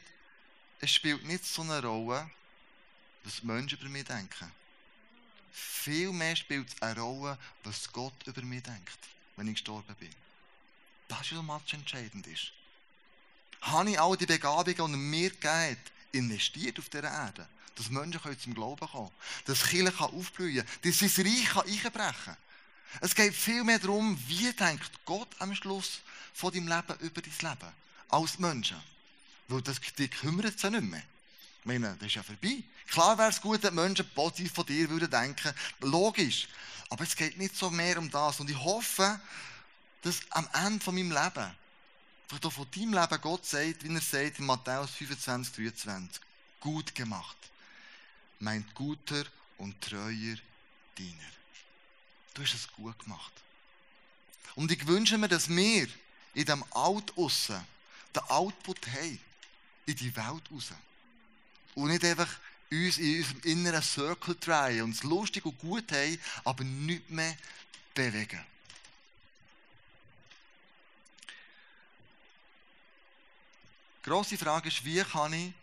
es 0.80 0.92
spielt 0.92 1.24
nicht 1.26 1.46
so 1.46 1.62
eine 1.62 1.82
Rolle, 1.82 2.30
was 3.24 3.44
Menschen 3.44 3.80
über 3.80 3.90
mich 3.90 4.06
denken. 4.06 4.52
Viel 5.52 6.12
mehr 6.12 6.36
spielt 6.36 6.68
es 6.68 6.82
eine 6.82 7.00
Rolle, 7.00 7.38
was 7.64 7.92
Gott 7.92 8.14
über 8.26 8.42
mich 8.42 8.64
denkt, 8.64 9.00
wenn 9.36 9.48
ich 9.48 9.56
gestorben 9.56 9.96
bin. 9.96 10.14
Das 11.08 11.32
ist, 11.32 11.48
was 11.48 11.74
entscheidend 11.74 12.28
ist. 12.28 12.52
habe 13.62 13.92
ich 13.92 14.00
all 14.00 14.18
die 14.18 14.26
Begabungen, 14.26 14.94
die 14.94 14.98
mir 14.98 15.30
gegeben 15.30 15.78
investiert 16.12 16.80
auf 16.80 16.90
dieser 16.90 17.12
Erde. 17.12 17.48
Dass 17.76 17.90
Menschen 17.90 18.22
können 18.22 18.40
zum 18.40 18.54
Glauben 18.54 18.88
kommen 18.88 19.12
Dass 19.46 19.68
Kirche 19.68 20.00
aufblühen 20.00 20.66
kann. 20.66 20.80
Dass 20.82 21.00
sein 21.00 21.28
Reich 21.28 21.56
einbrechen 21.58 21.94
kann. 21.94 22.38
Es 23.02 23.16
geht 23.16 23.34
viel 23.34 23.64
mehr 23.64 23.80
darum, 23.80 24.18
wie 24.28 24.52
denkt 24.54 24.92
Gott 25.06 25.30
am 25.40 25.54
Schluss 25.56 26.02
von 26.34 26.54
deinem 26.54 26.68
Leben 26.68 27.00
über 27.00 27.22
dein 27.22 27.52
Leben. 27.52 27.74
Als 28.10 28.40
Menschen. 28.40 28.82
Weil 29.48 29.62
das, 29.62 29.80
die 29.98 30.08
kümmert 30.08 30.60
sich 30.60 30.72
nicht 30.72 30.84
mehr. 30.84 31.04
Ich 31.60 31.66
meine, 31.66 31.96
das 32.00 32.08
ist 32.08 32.16
ja 32.16 32.24
vorbei. 32.24 32.64
Klar 32.88 33.18
wäre 33.18 33.30
es 33.30 33.42
gut, 33.42 33.64
wenn 33.64 33.76
Menschen 33.76 34.08
positiv 34.10 34.54
von 34.54 34.66
dir 34.66 34.90
würden 34.90 35.10
denken. 35.10 35.54
Logisch. 35.82 36.48
Aber 36.90 37.04
es 37.04 37.16
geht 37.16 37.38
nicht 37.38 37.56
so 37.56 37.70
mehr 37.70 37.98
um 37.98 38.10
das. 38.10 38.40
Und 38.40 38.50
ich 38.50 38.58
hoffe, 38.58 39.20
dass 40.04 40.20
am 40.30 40.48
Ende 40.54 40.84
von 40.84 40.94
meinem 40.94 41.12
Leben, 41.12 41.52
vielleicht 42.28 42.46
auch 42.46 42.54
von 42.54 42.68
deinem 42.72 42.94
Leben, 42.94 43.22
Gott 43.22 43.46
sagt, 43.46 43.84
wie 43.84 43.94
er 43.94 44.02
sagt 44.02 44.40
in 44.40 44.46
Matthäus 44.46 44.92
25, 44.92 45.56
23, 45.56 46.22
gut 46.60 46.94
gemacht. 46.94 47.38
Mein 48.40 48.66
guter 48.76 49.26
und 49.58 49.82
treuer 49.82 50.38
Diener. 50.98 51.32
Du 52.36 52.44
hast 52.44 52.54
es 52.54 52.72
gut 52.74 53.00
gemacht. 53.00 53.32
Und 54.56 54.72
ich 54.72 54.86
wünsche 54.86 55.18
mir, 55.18 55.30
dass 55.30 55.50
wir 55.50 55.88
in 56.34 56.46
diesem 56.46 56.64
Alt 56.72 57.18
aussen 57.18 57.66
den 58.14 58.24
Output 58.24 58.88
haben. 58.88 59.20
In 59.86 59.96
die 59.96 60.16
Welt 60.16 60.44
raus. 60.52 60.74
Und 61.76 61.90
nicht 61.90 62.04
einfach 62.04 62.30
uns 62.72 62.98
in 62.98 63.20
unserem 63.20 63.42
inneren 63.44 63.82
Circle 63.82 64.36
drehen 64.36 64.84
und 64.84 64.92
es 64.92 65.04
lustig 65.04 65.46
und 65.46 65.58
gut 65.60 65.92
haben, 65.92 66.20
aber 66.44 66.64
nichts 66.64 67.10
mehr 67.10 67.38
bewegen. 67.94 68.44
Die 74.00 74.10
grosse 74.10 74.38
Frage 74.38 74.68
ist, 74.68 74.84
wie 74.84 75.02
kann 75.04 75.34
ich 75.34 75.54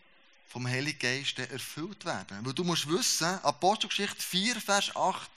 vom 0.49 0.67
Heiligen 0.67 0.99
Geist 0.99 1.37
erfüllt 1.39 2.03
werden? 2.05 2.45
Weil 2.45 2.53
du 2.53 2.63
musst 2.63 2.87
wissen, 2.89 3.39
Apostelgeschichte 3.43 4.21
4, 4.21 4.59
Vers 4.59 4.95
8, 4.95 5.29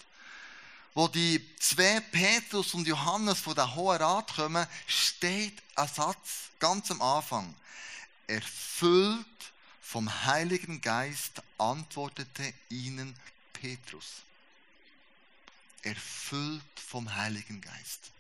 wo 0.96 1.08
die 1.08 1.46
zwei 1.58 2.00
Petrus 2.00 2.72
und 2.72 2.88
Johannes 2.88 3.38
von 3.40 3.54
der 3.54 3.74
Hohen 3.74 3.98
Rat 3.98 4.34
kommen, 4.34 4.66
steht 4.86 5.62
ein 5.74 5.88
Satz 5.88 6.48
ganz 6.58 6.90
am 6.90 7.02
Anfang. 7.02 7.54
Erfüllt 8.26 9.26
vom 9.82 10.10
Heiligen 10.24 10.80
Geist 10.80 11.42
antwortete 11.58 12.50
ihnen 12.70 13.14
Petrus. 13.52 14.22
Erfüllt 15.82 16.62
vom 16.74 17.14
Heiligen 17.14 17.60
Geist. 17.60 18.10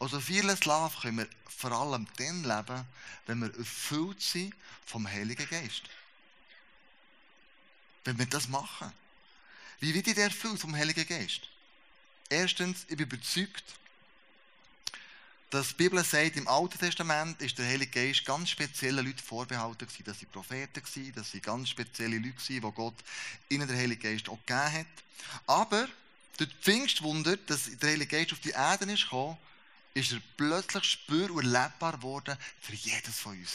Also 0.00 0.18
vieles 0.18 0.64
Leben 0.64 0.90
können 1.00 1.18
wir 1.18 1.28
vor 1.46 1.70
allem 1.70 2.08
dann 2.16 2.42
leben, 2.42 2.84
wenn 3.26 3.38
wir 3.38 3.56
erfüllt 3.56 4.20
sind 4.20 4.52
vom 4.84 5.06
Heiligen 5.06 5.48
Geist. 5.48 5.84
Wenn 8.02 8.18
wir 8.18 8.26
das 8.26 8.48
machen. 8.48 8.92
Wie 9.84 9.92
wird 9.92 10.06
ich 10.06 10.16
erfüllt 10.16 10.58
vom 10.58 10.74
Heiligen 10.74 11.06
Geist? 11.06 11.42
Erstens, 12.30 12.86
ich 12.88 12.96
bin 12.96 13.06
überzeugt, 13.06 13.64
dass 15.50 15.68
die 15.68 15.74
Bibel 15.74 16.02
sagt, 16.02 16.36
im 16.38 16.48
Alten 16.48 16.78
Testament 16.78 17.38
ist 17.42 17.58
der 17.58 17.66
Heilige 17.66 17.90
Geist 17.90 18.24
ganz 18.24 18.48
speziellen 18.48 19.04
Leuten 19.04 19.18
vorbehalten 19.18 19.86
gewesen. 19.86 20.04
Das 20.06 20.22
waren 20.22 20.30
Propheten, 20.30 20.82
gewesen, 20.82 21.12
das 21.14 21.34
waren 21.34 21.42
ganz 21.42 21.68
spezielle 21.68 22.16
Leute, 22.16 22.30
gewesen, 22.30 22.62
die 22.62 22.72
Gott 22.72 22.94
ihnen 23.50 23.68
den 23.68 23.76
Heiligen 23.76 24.00
Geist 24.00 24.26
auch 24.30 24.38
gegeben 24.46 24.72
hat. 24.72 24.86
Aber 25.46 25.86
durch 26.38 26.48
die 26.48 26.56
Pfingstwunder, 26.62 27.36
dass 27.36 27.68
der 27.76 27.90
Heilige 27.90 28.16
Geist 28.16 28.32
auf 28.32 28.40
die 28.40 28.52
Erde 28.52 28.90
ist 28.90 29.02
gekommen, 29.02 29.36
ist 29.92 30.12
er 30.12 30.22
plötzlich 30.38 30.84
spür- 30.84 31.30
und 31.30 31.44
erlebbar 31.44 31.98
geworden 31.98 32.38
für 32.62 32.74
jedes 32.74 33.18
von 33.18 33.38
uns. 33.38 33.50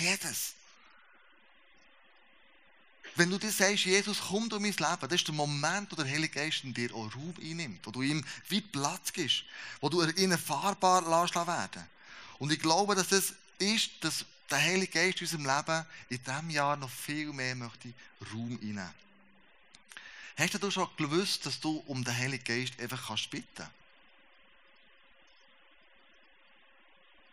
Jedes. 0.00 0.52
Wenn 3.16 3.30
du 3.30 3.38
dir 3.38 3.50
sagst, 3.50 3.86
Jesus, 3.86 4.20
komm 4.28 4.46
durch 4.50 4.60
mein 4.60 4.72
Leben, 4.72 5.00
das 5.00 5.12
ist 5.12 5.26
der 5.26 5.34
Moment, 5.34 5.90
wo 5.90 5.96
der 5.96 6.04
Heilige 6.04 6.34
Geist 6.34 6.64
in 6.64 6.74
dir 6.74 6.94
auch 6.94 7.14
Raum 7.14 7.34
einnimmt, 7.40 7.86
wo 7.86 7.90
du 7.90 8.02
ihm 8.02 8.22
wie 8.48 8.60
Platz 8.60 9.10
gibst, 9.10 9.44
wo 9.80 9.88
du 9.88 10.02
ihn 10.02 10.30
erfahrbar 10.30 11.00
lässt 11.00 11.34
werden. 11.34 11.86
Und 12.38 12.52
ich 12.52 12.60
glaube, 12.60 12.94
dass 12.94 13.08
das 13.08 13.32
ist, 13.58 13.90
dass 14.02 14.26
der 14.50 14.58
Heilige 14.58 14.92
Geist 14.92 15.22
in 15.22 15.26
unserem 15.26 15.46
Leben 15.46 15.86
in 16.10 16.22
diesem 16.22 16.50
Jahr 16.50 16.76
noch 16.76 16.90
viel 16.90 17.32
mehr 17.32 17.54
möchte 17.54 17.94
Raum 18.32 18.58
einnehmen. 18.60 18.94
Hast 20.36 20.62
du 20.62 20.70
schon 20.70 20.88
gewusst, 20.98 21.46
dass 21.46 21.58
du 21.58 21.82
um 21.86 22.04
den 22.04 22.14
Heiligen 22.14 22.44
Geist 22.44 22.78
einfach 22.78 23.06
kannst 23.06 23.30
bitten 23.30 23.48
kannst? 23.56 23.72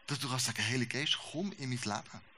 Dass 0.08 0.19
du 0.19 0.30
kannst 0.30 0.46
sagen, 0.46 0.65
Heilige 0.65 0.98
Geist, 0.98 1.19
komm 1.34 1.52
in 1.54 1.69
mein 1.69 1.80
Leben 1.80 2.33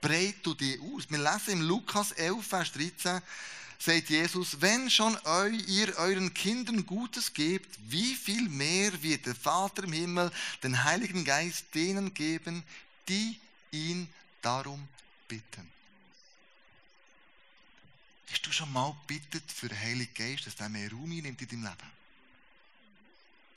breit 0.00 0.36
du 0.42 0.54
dich 0.54 0.80
aus. 0.80 1.10
Wir 1.10 1.18
lesen 1.18 1.54
im 1.54 1.62
Lukas 1.62 2.12
11, 2.12 2.46
Vers 2.46 2.72
13, 2.72 3.20
sagt 3.78 4.10
Jesus, 4.10 4.60
wenn 4.60 4.90
schon 4.90 5.16
ihr 5.66 5.96
euren 5.96 6.34
Kindern 6.34 6.84
Gutes 6.84 7.32
gebt, 7.32 7.78
wie 7.88 8.14
viel 8.14 8.48
mehr 8.48 9.02
wird 9.02 9.26
der 9.26 9.34
Vater 9.34 9.84
im 9.84 9.92
Himmel 9.92 10.32
den 10.62 10.84
Heiligen 10.84 11.24
Geist 11.24 11.66
denen 11.74 12.12
geben, 12.14 12.64
die 13.08 13.38
ihn 13.70 14.08
darum 14.42 14.86
bitten. 15.28 15.70
Hast 18.30 18.46
du 18.46 18.52
schon 18.52 18.72
mal 18.72 18.94
bittet 19.06 19.50
für 19.50 19.68
den 19.68 19.78
Heiligen 19.78 20.12
Geist, 20.14 20.46
dass 20.46 20.56
der 20.56 20.68
mehr 20.68 20.90
Raum 20.90 21.10
einnimmt 21.10 21.40
in 21.40 21.48
deinem 21.48 21.62
Leben? 21.64 21.92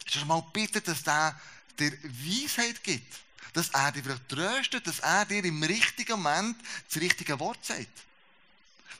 Hast 0.06 0.15
du 0.15 0.19
schon 0.19 0.27
mal 0.27 0.43
bittet, 0.54 0.88
dass 0.88 1.04
der 1.04 1.39
dir 1.77 1.91
Weisheit 2.04 2.84
gibt? 2.84 3.15
Dass 3.54 3.69
er 3.69 3.91
dich 3.91 4.04
vielleicht 4.04 4.30
tröstet, 4.30 4.88
dass 4.88 4.99
er 4.99 5.25
dir 5.25 5.43
im 5.43 5.62
richtigen 5.63 6.21
Moment 6.21 6.58
das 6.89 7.01
richtige 7.01 7.39
Wort 7.39 7.63
sagt. 7.65 7.89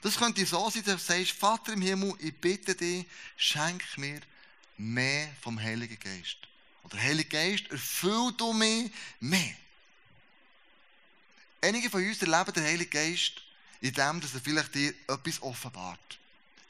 Das 0.02 0.16
könnte 0.16 0.44
so 0.44 0.68
sein, 0.68 0.82
dass 0.84 1.06
du 1.06 1.12
sagst, 1.12 1.32
Vater 1.32 1.72
im 1.72 1.82
Himmel, 1.82 2.14
ich 2.18 2.36
bitte 2.36 2.74
dich, 2.74 3.06
schenk 3.36 3.82
mir 3.96 4.20
mehr 4.76 5.30
vom 5.40 5.60
Heiligen 5.60 5.98
Geist. 5.98 6.38
Oder 6.82 6.98
Heiliger 6.98 7.38
Geist, 7.38 7.70
erfüll 7.70 8.32
du 8.36 8.52
mich 8.52 8.90
mehr. 9.20 9.54
Einige 11.60 11.88
von 11.88 12.04
uns 12.04 12.20
erleben 12.20 12.52
den 12.52 12.64
Heiligen 12.64 12.90
Geist 12.90 13.42
in 13.80 13.94
dem, 13.94 14.20
dass 14.20 14.34
er 14.34 14.40
vielleicht 14.40 14.74
dir 14.74 14.92
etwas 15.08 15.40
offenbart. 15.40 16.18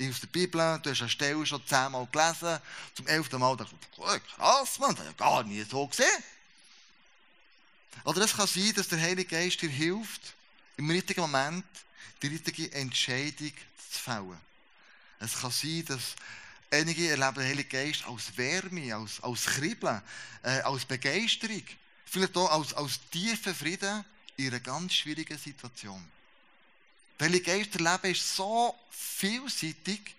Aus 0.00 0.20
der 0.20 0.26
Bibel, 0.26 0.80
du 0.82 0.90
hast 0.90 1.00
eine 1.00 1.08
Stelle 1.08 1.46
schon 1.46 1.66
zehnmal 1.66 2.06
gelesen, 2.10 2.58
zum 2.94 3.06
elften 3.06 3.40
Mal 3.40 3.56
dachte 3.56 3.74
ich, 3.74 4.36
krass, 4.36 4.78
man, 4.78 4.94
das 4.94 5.00
habe 5.00 5.10
ich 5.10 5.16
gar 5.16 5.44
nie 5.44 5.62
so 5.62 5.86
gesehen. 5.86 6.24
Oder 8.04 8.22
es 8.22 8.36
kann 8.36 8.46
sein, 8.46 8.72
dass 8.74 8.88
der 8.88 9.00
Heilige 9.00 9.30
Geist 9.30 9.62
dir 9.62 9.70
hilft, 9.70 10.34
im 10.76 10.90
richtigen 10.90 11.20
Moment 11.20 11.64
die 12.22 12.28
richtige 12.28 12.72
Entscheidung 12.72 13.52
zu 13.90 13.98
fällen. 13.98 14.40
Es 15.20 15.40
kann 15.40 15.50
sein, 15.50 15.84
dass 15.86 16.16
einige 16.70 17.08
erleben 17.08 17.34
den 17.34 17.44
Heiligen 17.44 17.68
Geist 17.68 18.04
als 18.06 18.36
Wärme, 18.36 18.94
als, 18.94 19.22
als 19.22 19.44
Kribbeln, 19.44 20.02
äh, 20.42 20.60
als 20.60 20.84
Begeisterung, 20.84 21.62
vielleicht 22.06 22.36
auch 22.36 22.50
als, 22.50 22.74
als 22.74 23.00
tiefen 23.10 23.54
Frieden 23.54 24.04
in 24.36 24.48
einer 24.48 24.60
ganz 24.60 24.94
schwierigen 24.94 25.38
Situation. 25.38 26.02
Der 27.20 27.28
Heilige 27.28 27.44
Geist 27.44 27.74
erleben 27.74 28.10
ist 28.10 28.34
so 28.34 28.74
vielseitig, 28.90 30.14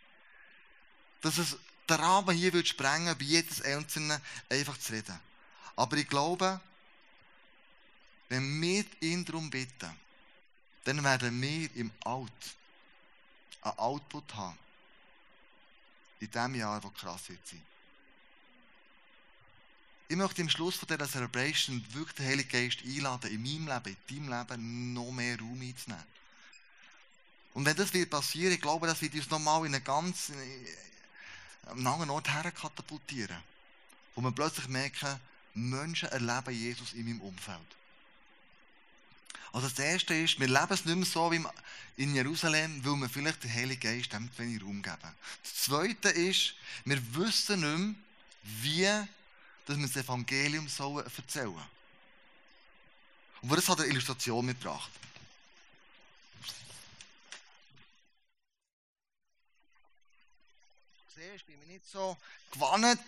dass 1.21 1.37
es 1.37 1.57
den 1.89 1.97
Rahmen 1.97 2.35
hier 2.35 2.53
würde 2.53 2.67
sprengen, 2.67 3.17
bei 3.17 3.25
jedes 3.25 3.61
Einzelne 3.61 4.21
einfach 4.49 4.77
zu 4.77 4.93
reden. 4.93 5.19
Aber 5.75 5.97
ich 5.97 6.07
glaube, 6.07 6.61
wenn 8.33 8.61
wir 8.63 8.83
ihn 9.01 9.23
darum 9.23 9.47
bitten, 9.47 9.91
dann 10.85 11.03
werden 11.03 11.39
wir 11.39 11.69
im 11.75 11.91
Alt 12.03 12.31
einen 13.61 13.77
Output 13.77 14.33
haben. 14.33 14.57
In 16.19 16.31
dem 16.31 16.55
Jahr, 16.55 16.83
wo 16.83 16.89
krass 16.89 17.29
wird 17.29 17.45
sein. 17.47 17.61
Ich 20.07 20.15
möchte 20.15 20.41
im 20.41 20.49
Schluss 20.49 20.77
von 20.77 20.87
dieser 20.87 21.07
Celebration 21.07 21.85
wirklich 21.91 22.15
den 22.15 22.25
Heiligen 22.25 22.49
Geist 22.49 22.79
einladen, 22.83 23.31
in 23.31 23.43
meinem 23.43 23.67
Leben, 23.67 23.97
in 24.09 24.27
deinem 24.27 24.49
Leben 24.49 24.93
noch 24.93 25.11
mehr 25.11 25.37
Raum 25.39 25.61
einzunehmen. 25.61 26.03
Und 27.53 27.65
wenn 27.65 27.75
das 27.75 27.93
wird 27.93 28.09
passieren, 28.09 28.53
ich 28.53 28.61
glaube, 28.61 28.87
das 28.87 28.99
wird 28.99 29.13
uns 29.13 29.29
nochmal 29.29 29.63
in 29.67 29.75
einen 29.75 29.83
ganz 29.83 30.31
einen 31.67 31.85
anderen 31.85 32.09
Ort 32.09 32.33
herkatapultieren. 32.33 33.37
Wo 34.15 34.21
wir 34.21 34.31
plötzlich 34.31 34.67
merken, 34.69 35.19
Menschen 35.53 36.09
erleben 36.09 36.51
Jesus 36.51 36.93
in 36.93 37.05
meinem 37.05 37.21
Umfeld. 37.21 37.82
Also 39.53 39.69
das 39.69 39.77
Erste 39.77 40.15
ist, 40.15 40.39
wir 40.39 40.47
leben 40.47 40.71
es 40.71 40.83
nicht 40.83 40.95
mehr 40.95 41.05
so 41.05 41.31
wie 41.31 41.41
in 41.95 42.15
Jerusalem, 42.15 42.83
weil 42.83 42.95
wir 42.95 43.09
vielleicht 43.09 43.43
den 43.43 43.53
Heiligen 43.53 43.79
Geist 43.79 44.11
dem 44.11 44.29
wenig 44.37 44.63
Raum 44.63 44.81
geben. 44.81 45.15
Das 45.43 45.55
Zweite 45.55 46.09
ist, 46.09 46.55
wir 46.85 47.15
wissen 47.15 47.59
nicht 47.61 47.97
mehr, 48.65 49.07
wie 49.07 49.07
dass 49.65 49.77
wir 49.77 49.87
das 49.87 49.95
Evangelium 49.95 50.65
erzählen 50.65 51.05
sollen. 51.27 51.55
Und 53.43 53.55
das 53.55 53.69
hat 53.69 53.79
eine 53.79 53.89
Illustration 53.89 54.45
mitgebracht. 54.45 54.91
Du 61.07 61.21
siehst, 61.21 61.45
bin 61.45 61.61
ich 61.61 61.67
nicht 61.67 61.89
so 61.89 62.17
gewandt, 62.51 62.99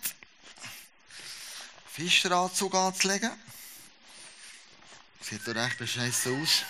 Fischeranzug 1.90 2.74
anzulegen. 2.74 3.32
Sieht 5.28 5.44
doch 5.44 5.56
recht 5.56 5.76
bescheissen 5.76 6.40
aus. 6.40 6.62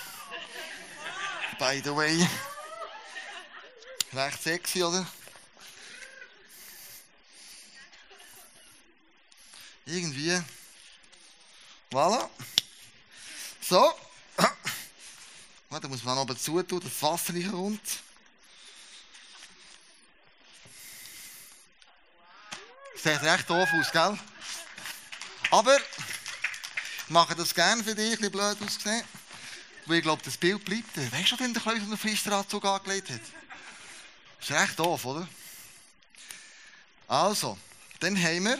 By 1.59 1.83
the 1.85 1.95
way. 1.95 2.27
Recht 4.15 4.43
sexy, 4.43 4.83
oder? 4.83 5.07
Irgendwie. 9.85 10.43
Voilà. 11.91 12.31
So. 13.61 13.95
Warte, 15.69 15.89
muss 15.89 16.03
man 16.05 16.17
oben 16.17 16.39
zu 16.39 16.63
tun, 16.63 16.81
das 16.81 17.03
Wasser 17.03 17.35
nicht 17.35 17.51
kommt. 17.51 17.87
Sieht 22.95 23.21
recht 23.21 23.51
doof 23.51 23.69
aus, 23.75 23.93
gell? 23.93 24.19
Aber 25.51 25.79
mache 27.09 27.35
das 27.35 27.55
gerne 27.55 27.83
für 27.83 27.95
dich, 27.95 28.23
ein 28.23 28.31
blöd 28.31 28.61
ausgesehen. 28.63 29.05
Weil 29.87 29.99
ich 29.99 30.03
glaube, 30.03 30.23
das 30.25 30.37
Bild 30.37 30.65
bleibt. 30.65 30.97
Weißt 31.13 31.33
du, 31.33 31.39
wenn 31.39 31.55
der 31.55 31.63
Kleus 31.63 31.79
einen 31.79 31.97
Fließteranzug 31.97 32.65
angelegt 32.65 33.11
hat? 33.11 33.21
Das 34.39 34.51
ist 34.51 34.57
recht 34.57 34.79
doof, 34.79 35.05
oder? 35.05 35.29
Also, 37.07 37.57
dann 38.01 38.17
haben 38.21 38.45
wir 38.45 38.59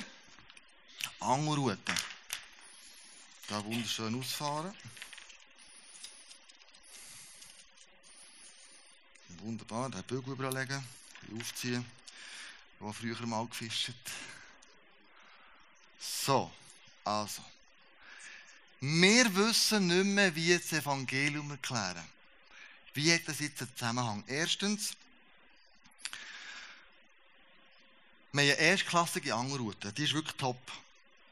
Angelroute. 1.21 1.95
Da 3.49 3.65
wunderschön 3.65 4.19
ausfahren. 4.19 4.75
Wunderbar, 9.41 9.91
den 9.91 10.03
Bügel 10.05 10.33
überlegen, 10.33 10.85
aufziehen. 11.39 11.85
Habe 12.81 12.93
früher 12.93 13.27
mal 13.27 13.47
gefischt. 13.47 13.95
So, 15.99 16.51
also. 17.05 17.43
Wir 18.89 19.35
wissen 19.35 19.89
nicht 19.89 20.05
mehr, 20.05 20.33
wie 20.37 20.57
das 20.57 20.73
Evangelium 20.73 21.51
erklären. 21.51 22.05
Wie 22.95 23.13
hat 23.13 23.23
das 23.27 23.41
jetzt 23.41 23.61
einen 23.61 23.77
Zusammenhang? 23.77 24.23
Erstens, 24.29 24.93
wir 28.31 28.43
haben 28.43 28.51
eine 28.51 28.53
erstklassige 28.53 29.35
Angelroute. 29.35 29.93
Die 29.93 30.05
ist 30.05 30.15
wirklich 30.15 30.37
top. 30.37 30.61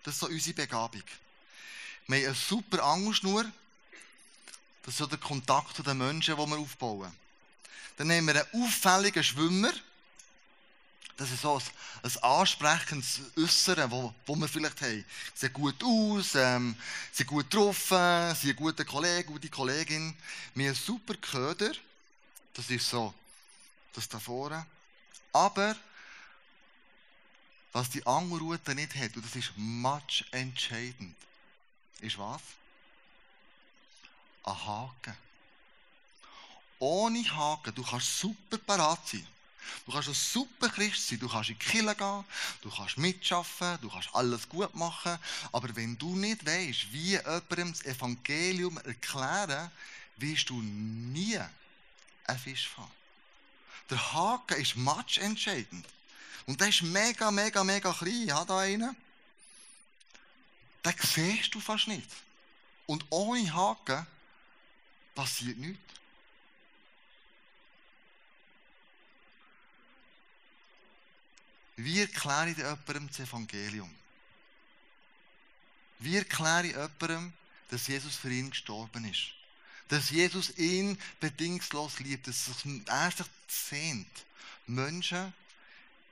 Das 0.03 0.15
ist 0.15 0.21
so 0.21 0.27
unsere 0.27 0.57
Begabung. 0.57 1.05
Wir 2.09 2.17
haben 2.17 2.27
eine 2.27 2.35
super 2.35 2.83
Angelschnur. 2.83 3.45
Das 4.83 4.95
ist 4.95 4.99
so 4.99 5.07
der 5.07 5.19
Kontakt 5.19 5.77
zu 5.77 5.85
den 5.85 5.99
Menschen, 5.99 6.37
den 6.37 6.51
wir 6.51 6.59
aufbauen. 6.59 7.13
Dann 7.99 8.11
haben 8.11 8.27
wir 8.27 8.35
einen 8.35 8.65
auffälligen 8.65 9.23
Schwimmer. 9.23 9.73
Das 11.17 11.31
ist 11.31 11.43
so 11.43 11.57
ein, 11.57 11.63
ein 12.03 12.23
ansprechendes 12.23 13.21
Äußeren, 13.37 13.91
wo, 13.91 14.13
wo 14.27 14.35
wir 14.35 14.49
vielleicht 14.49 14.81
haben. 14.81 15.05
Sie 15.35 15.47
sehen 15.47 15.53
gut 15.53 15.83
aus, 15.85 16.35
ähm, 16.35 16.77
sind 17.13 17.29
gut 17.29 17.49
getroffen, 17.51 18.35
sind 18.35 18.51
ein 18.51 18.57
guter 18.57 18.85
Kollege, 18.85 19.25
gute 19.25 19.49
Kollegin. 19.49 20.17
Wir 20.55 20.69
haben 20.69 20.75
super 20.75 21.15
Köder. 21.15 21.73
Das 22.55 22.69
ist 22.69 22.89
so, 22.89 23.15
das 23.93 24.09
da 24.09 24.19
vorne. 24.19 24.67
Aber, 25.33 25.77
was 27.73 27.91
die 27.91 28.05
Angelroute 28.07 28.75
nicht 28.75 28.95
hat, 28.97 29.17
und 29.17 29.25
das 29.25 29.37
ist 29.37 29.53
much 29.57 30.25
entscheidend, 30.33 31.15
ist 32.01 32.19
was? 32.19 32.43
Ein 34.45 34.67
Haken. 34.67 35.17
Ohne 36.81 37.25
Haken, 37.37 37.75
du 37.75 37.85
kannst 37.85 38.19
super 38.19 38.59
parat 38.59 39.09
sein. 39.09 39.27
Du 39.87 39.93
kannst 39.93 40.09
ein 40.09 40.15
super 40.15 40.69
Christ 40.69 41.09
sein, 41.09 41.19
du 41.19 41.29
kannst 41.29 41.51
in 41.51 41.59
die 41.59 41.65
Kirche 41.65 41.95
gehen, 41.95 42.25
du 42.63 42.71
kannst 42.71 42.99
mitschaffen, 42.99 43.79
du 43.81 43.91
kannst 43.91 44.15
alles 44.15 44.49
gut 44.49 44.75
machen, 44.75 45.19
aber 45.53 45.75
wenn 45.77 45.99
du 45.99 46.17
nicht 46.17 46.45
weißt, 46.45 46.93
wie 46.93 47.13
jemandem 47.13 47.73
das 47.73 47.85
Evangelium 47.85 48.79
erklären, 48.79 49.71
wirst 50.17 50.51
du 50.51 50.61
nie 50.61 51.39
einen 52.25 52.39
Fisch 52.39 52.69
fangen. 52.69 52.91
Der 53.91 54.13
Haken 54.13 54.61
ist 54.61 54.77
matchentscheidend. 54.77 55.87
Und 56.47 56.61
der 56.61 56.69
ist 56.69 56.83
mega, 56.83 57.31
mega, 57.31 57.65
mega 57.65 57.93
klein. 57.93 58.33
Habe 58.33 58.47
da 58.47 58.59
einen. 58.61 58.97
Den 60.85 60.95
siehst 61.01 61.55
du 61.55 61.61
fast 61.61 61.89
nicht. 61.89 62.09
Und 62.87 63.05
ohne 63.11 63.53
Haken 63.53 64.07
passiert 65.15 65.57
nichts. 65.57 65.81
Wie 71.85 72.01
erkläre 72.01 72.49
ich 72.49 72.57
jemandem 72.57 73.09
das 73.09 73.21
Evangelium? 73.21 73.95
Wie 75.99 76.17
erkläre 76.17 76.67
ich 76.67 76.73
jemandem, 76.73 77.35
dass 77.69 77.89
Jesus 77.89 78.17
für 78.17 78.31
ihn 78.33 78.49
gestorben 78.49 79.05
ist? 79.05 79.35
Dass 79.89 80.09
Jesus 80.09 80.57
ihn 80.57 80.99
bedingungslos 81.21 82.01
liebt, 82.01 82.27
dass 82.27 82.49
er 82.87 83.11
sich 83.11 83.27
sehnt, 83.49 84.25
Menschen 84.67 85.35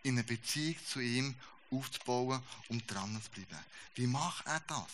in 0.02 0.16
eine 0.16 0.24
Beziehung 0.24 0.76
zu 0.86 1.00
ihm 1.00 1.34
aufzubauen 1.70 2.42
und 2.68 2.86
dran 2.90 3.18
zu 3.22 3.30
bleiben. 3.30 3.64
Wie 3.94 4.06
macht 4.06 4.46
er 4.46 4.60
das? 4.60 4.90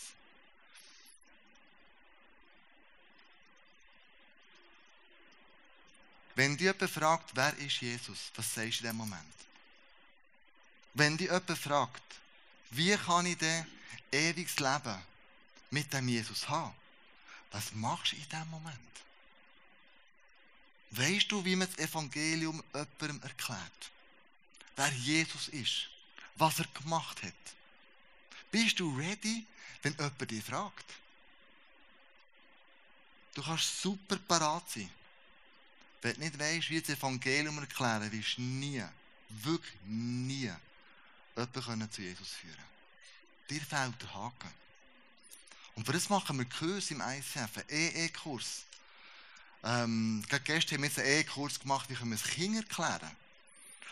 Wenn 6.36 6.56
dich 6.56 6.66
jemand 6.66 6.88
fragt, 6.88 7.34
wer 7.34 7.52
ist 7.56 7.80
Jesus, 7.80 8.30
was 8.36 8.54
sagst 8.54 8.78
du 8.78 8.84
in 8.84 8.90
dem 8.90 8.96
Moment? 8.96 9.47
Wenn 10.94 11.16
dich 11.16 11.28
jemand 11.28 11.58
fragt, 11.58 12.02
wie 12.70 12.96
kann 12.96 13.26
ich 13.26 13.38
denn 13.38 13.66
ewiges 14.12 14.58
Leben 14.58 15.02
mit 15.70 15.92
dem 15.92 16.08
Jesus 16.08 16.48
haben, 16.48 16.74
was 17.50 17.72
machst 17.74 18.12
du 18.12 18.16
in 18.16 18.22
diesem 18.24 18.50
Moment? 18.50 18.78
Weißt 20.90 21.30
du, 21.30 21.44
wie 21.44 21.56
man 21.56 21.68
das 21.68 21.78
Evangelium 21.78 22.62
jemandem 22.72 23.22
erklärt? 23.22 23.90
Wer 24.76 24.92
Jesus 24.92 25.48
ist? 25.48 25.88
Was 26.36 26.58
er 26.58 26.66
gemacht 26.66 27.22
hat? 27.22 27.34
Bist 28.50 28.80
du 28.80 28.96
ready, 28.96 29.44
wenn 29.82 29.92
jemand 29.92 30.30
dich 30.30 30.44
fragt? 30.44 30.86
Du 33.34 33.42
kannst 33.42 33.82
super 33.82 34.16
parat 34.16 34.68
sein. 34.70 34.90
Wenn 36.00 36.14
du 36.14 36.20
nicht 36.20 36.38
weißt, 36.38 36.70
wie 36.70 36.80
das 36.80 36.90
Evangelium 36.90 37.58
erklären, 37.58 38.10
du 38.10 38.40
nie, 38.40 38.84
wirklich 39.28 39.80
nie, 39.84 40.52
jemanden 41.38 41.90
zu 41.90 42.02
Jesus 42.02 42.28
führen. 42.28 42.56
Dir 43.50 43.60
fehlt 43.60 44.02
der 44.02 44.14
Haken. 44.14 44.52
Und 45.74 45.84
für 45.86 45.92
das 45.92 46.08
machen 46.08 46.38
wir 46.38 46.44
Kurs 46.44 46.90
im 46.90 47.00
ICF, 47.00 47.58
einen 47.58 47.68
EE-Kurs. 47.68 48.64
Ähm, 49.64 50.24
gestern 50.44 50.82
haben 50.82 50.96
wir 50.96 51.04
einen 51.04 51.20
EE-Kurs 51.20 51.60
gemacht, 51.60 51.88
wie 51.88 51.94
können 51.94 52.10
wir 52.10 52.16
es 52.16 52.24
Kindern 52.24 52.62
erklären. 52.62 53.16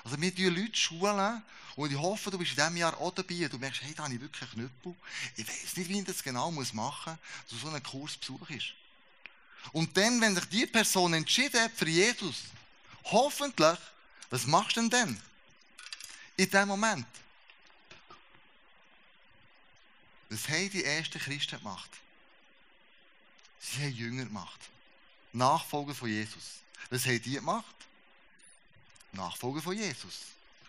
Also 0.04 0.20
wir 0.20 0.32
schulen 0.32 0.56
Leute 0.56 0.76
schulen 0.76 1.42
und 1.74 1.90
ich 1.90 1.98
hoffe, 1.98 2.30
du 2.30 2.38
bist 2.38 2.52
in 2.52 2.56
diesem 2.56 2.76
Jahr 2.76 2.96
auch 3.00 3.12
dabei 3.12 3.44
und 3.44 3.52
du 3.52 3.58
merkst, 3.58 3.82
hey, 3.82 3.92
da 3.94 4.04
habe 4.04 4.14
ich 4.14 4.20
wirklich 4.20 4.42
einen 4.52 4.70
Knüppel. 4.82 4.94
Ich 5.36 5.48
weiß 5.48 5.76
nicht, 5.76 5.88
wie 5.88 5.98
ich 5.98 6.04
das 6.04 6.22
genau 6.22 6.50
machen 6.50 6.74
muss, 6.74 7.50
dass 7.50 7.60
so 7.60 7.68
einen 7.68 7.82
Kurs 7.82 8.16
besuchst. 8.16 8.74
Und 9.72 9.96
dann, 9.96 10.20
wenn 10.20 10.34
sich 10.34 10.44
die 10.46 10.66
Person 10.66 11.12
entschieden 11.14 11.60
hat 11.60 11.72
für 11.72 11.88
Jesus, 11.88 12.44
hoffentlich, 13.04 13.78
was 14.30 14.46
machst 14.46 14.76
du 14.76 14.80
denn 14.80 14.90
dann? 14.90 15.20
In 16.36 16.50
dem 16.50 16.68
Moment. 16.68 17.06
Was 20.28 20.48
haben 20.48 20.70
die 20.70 20.84
ersten 20.84 21.18
Christen 21.18 21.58
gemacht? 21.58 21.90
Sie 23.60 23.82
haben 23.82 23.94
Jünger 23.94 24.24
gemacht. 24.24 24.60
Nachfolger 25.32 25.94
von 25.94 26.08
Jesus. 26.08 26.60
Was 26.90 27.06
haben 27.06 27.22
die 27.22 27.34
gemacht? 27.34 27.74
Nachfolger 29.12 29.62
von 29.62 29.76
Jesus. 29.76 30.18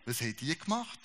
Was 0.05 0.21
haben 0.21 0.35
die 0.37 0.57
gemacht? 0.57 0.99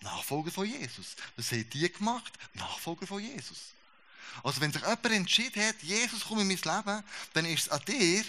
Nachfolger 0.00 0.50
von 0.50 0.66
Jesus. 0.66 1.16
Was 1.36 1.52
haben 1.52 1.68
die 1.70 1.90
gemacht? 1.90 2.32
Nachfolger 2.54 3.06
von 3.06 3.22
Jesus. 3.22 3.72
Also 4.42 4.60
wenn 4.60 4.72
sich 4.72 4.82
jemand 4.82 5.06
entschieden 5.06 5.62
hat, 5.62 5.82
Jesus 5.82 6.24
kommt 6.24 6.42
in 6.42 6.48
mein 6.48 6.56
Leben, 6.56 7.04
dann 7.32 7.46
ist 7.46 7.62
es 7.62 7.68
an 7.70 7.82
dir, 7.86 8.24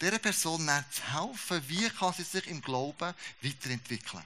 dieser 0.00 0.18
Person 0.18 0.68
zu 0.90 1.02
helfen, 1.12 1.62
wie 1.68 1.88
kann 1.90 2.12
sie 2.12 2.24
sich 2.24 2.46
im 2.48 2.60
Glauben 2.60 3.14
weiterentwickeln. 3.40 4.24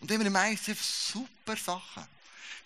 Und 0.00 0.10
wir 0.10 0.20
im 0.20 0.36
ICF 0.36 0.82
super 0.82 1.56
Sachen. 1.56 2.06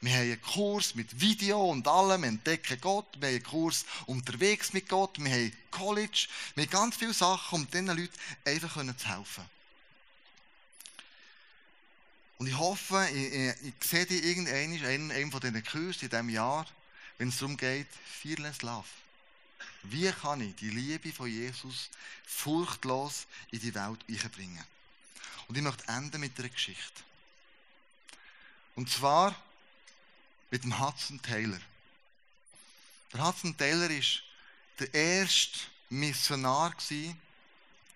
Wir 0.00 0.12
haben 0.12 0.22
einen 0.22 0.42
Kurs 0.42 0.94
mit 0.94 1.20
Video 1.20 1.70
und 1.70 1.86
allem, 1.86 2.24
entdecken 2.24 2.80
Gott, 2.80 3.06
wir 3.18 3.28
haben 3.28 3.34
einen 3.36 3.44
Kurs 3.44 3.84
unterwegs 4.06 4.72
mit 4.72 4.88
Gott, 4.88 5.18
wir 5.18 5.30
haben 5.30 5.52
College, 5.70 6.28
wir 6.54 6.64
haben 6.64 6.70
ganz 6.70 6.96
viele 6.96 7.14
Sachen, 7.14 7.60
um 7.60 7.70
diesen 7.70 7.86
Leuten 7.86 8.14
einfach 8.44 8.74
zu 8.96 9.08
helfen. 9.08 9.44
Und 12.38 12.46
ich 12.46 12.56
hoffe, 12.56 13.06
ich, 13.12 13.34
ich, 13.34 13.54
ich 13.66 13.88
sehe 13.88 14.06
dich 14.06 14.24
irgendwann 14.24 14.72
in 14.72 15.12
einem 15.12 15.30
von 15.30 15.40
diesen 15.40 15.62
Kursen 15.62 16.04
in 16.04 16.10
diesem 16.10 16.28
Jahr, 16.30 16.66
wenn 17.18 17.28
es 17.28 17.36
darum 17.36 17.58
geht, 17.58 17.88
Fearless 18.22 18.62
Love. 18.62 18.88
Wie 19.82 20.10
kann 20.10 20.40
ich 20.40 20.54
die 20.56 20.70
Liebe 20.70 21.12
von 21.12 21.28
Jesus 21.28 21.90
furchtlos 22.26 23.26
in 23.50 23.60
die 23.60 23.74
Welt 23.74 24.00
einbringen? 24.08 24.64
Und 25.48 25.56
ich 25.56 25.62
möchte 25.62 25.86
enden 25.88 26.20
mit 26.20 26.38
einer 26.38 26.48
Geschichte. 26.48 27.02
Und 28.74 28.90
zwar 28.90 29.34
mit 30.50 30.64
dem 30.64 30.78
Hudson 30.78 31.20
Taylor. 31.22 31.60
Der 33.12 33.26
Hudson 33.26 33.56
Taylor 33.56 33.88
war 33.88 34.00
der 34.78 34.94
erste 34.94 35.58
Missionar 35.88 36.74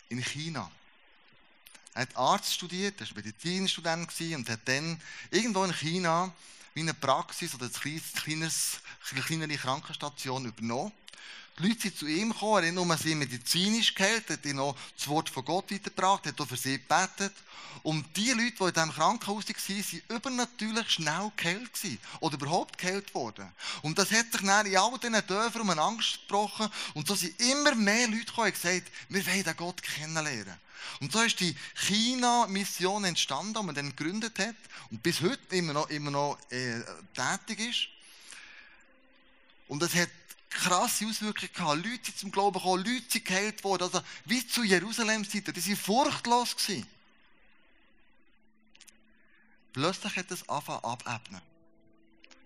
in 0.09 0.23
China. 0.23 0.71
Er 1.95 2.03
hat 2.03 2.17
Arzt 2.17 2.55
studiert, 2.55 3.01
er 3.01 3.09
war 3.09 3.17
Medizinstudent 3.17 4.11
und 4.37 4.49
hat 4.49 4.61
dann 4.65 5.01
irgendwo 5.31 5.65
in 5.65 5.73
China 5.73 6.33
wie 6.75 6.81
eine 6.81 6.95
Praxis 6.95 7.55
oder 7.55 7.71
eine 9.13 9.23
kleinere 9.23 9.57
Krankenstation 9.57 10.47
übernommen. 10.47 10.93
Die 11.59 11.69
Leute 11.69 11.83
sind 11.83 11.97
zu 11.97 12.07
ihm 12.07 12.33
gekommen, 12.33 12.65
er 12.65 12.69
hat 12.69 12.75
nur 12.75 12.97
sie 12.97 13.15
medizinisch 13.15 13.95
geheilt, 13.95 14.29
hat 14.29 14.45
ihnen 14.45 14.75
das 14.97 15.09
Wort 15.09 15.29
von 15.31 15.45
Gott 15.45 15.71
weitergebracht, 15.71 16.27
hat 16.27 16.41
auch 16.41 16.49
für 16.49 16.57
sie 16.57 16.79
gebetet. 16.79 17.33
Und 17.85 18.05
die 18.17 18.31
Leute, 18.31 18.57
die 18.59 18.65
in 18.65 18.73
diesem 18.73 18.93
Krankenhaus 18.93 19.45
waren, 19.47 19.77
waren 19.77 20.03
übernatürlich 20.17 20.91
schnell 20.91 21.31
geheilt 21.37 21.71
oder 22.21 22.35
überhaupt 22.35 22.79
geheilt 22.79 23.15
worden. 23.15 23.47
Und 23.83 23.99
das 23.99 24.11
hat 24.11 24.33
sich 24.33 24.41
dann 24.41 24.67
in 24.67 24.77
all 24.77 24.99
diesen 24.99 25.27
Dörfern 25.27 25.63
um 25.63 25.71
Angst 25.71 26.15
gesprochen. 26.15 26.69
Und 26.95 27.07
so 27.07 27.15
sind 27.15 27.39
immer 27.41 27.75
mehr 27.75 28.09
Leute 28.09 28.25
gekommen 28.25 28.47
und 28.49 28.55
gesagt, 28.55 28.91
wir 29.09 29.27
wollen 29.27 29.45
den 29.45 29.57
Gott 29.57 29.83
kennenlernen. 29.83 30.55
Und 31.01 31.13
so 31.13 31.21
ist 31.23 31.41
die 31.41 31.55
China-Mission 31.75 33.05
entstanden, 33.05 33.55
die 33.55 33.63
man 33.63 33.75
dann 33.75 33.95
gegründet 33.95 34.39
hat 34.39 34.57
und 34.91 35.03
bis 35.03 35.21
heute 35.21 35.57
immer 35.57 35.73
noch, 35.73 35.89
immer 35.91 36.11
noch 36.11 36.39
äh, 36.51 36.81
tätig 37.15 37.61
ist. 37.69 37.89
Und 39.69 39.83
das 39.83 39.95
hat 39.95 40.09
krasse 40.55 41.07
Auswirkungen 41.07 41.53
gehabt. 41.53 41.85
Leute 41.85 42.05
sind 42.05 42.19
zum 42.19 42.31
Glauben 42.31 42.55
gekommen, 42.55 42.85
Leute 42.85 43.05
sind 43.09 43.25
geheilt 43.25 43.63
worden. 43.65 43.83
Also, 43.83 44.01
wie 44.25 44.47
zu 44.47 44.63
Jerusalem-Seite, 44.63 45.53
die 45.53 45.67
waren 45.67 45.77
furchtlos. 45.77 46.57
Gewesen. 46.57 46.87
Plötzlich 49.73 50.17
hat 50.17 50.31
es 50.31 50.49
angefangen 50.49 50.85
abebnen. 50.85 51.43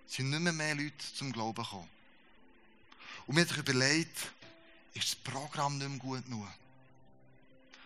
Es 0.08 0.14
sind 0.14 0.30
nicht 0.30 0.40
mehr, 0.40 0.52
mehr 0.52 0.74
Leute 0.74 1.14
zum 1.14 1.30
Glauben 1.30 1.62
gekommen. 1.62 1.88
Und 3.26 3.34
mir 3.34 3.42
hat 3.42 3.48
sich 3.48 3.58
überlegt, 3.58 4.18
ist 4.94 5.10
das 5.10 5.16
Programm 5.16 5.76
nicht 5.76 5.88
mehr 5.88 5.98
gut 5.98 6.24
genug? 6.24 6.48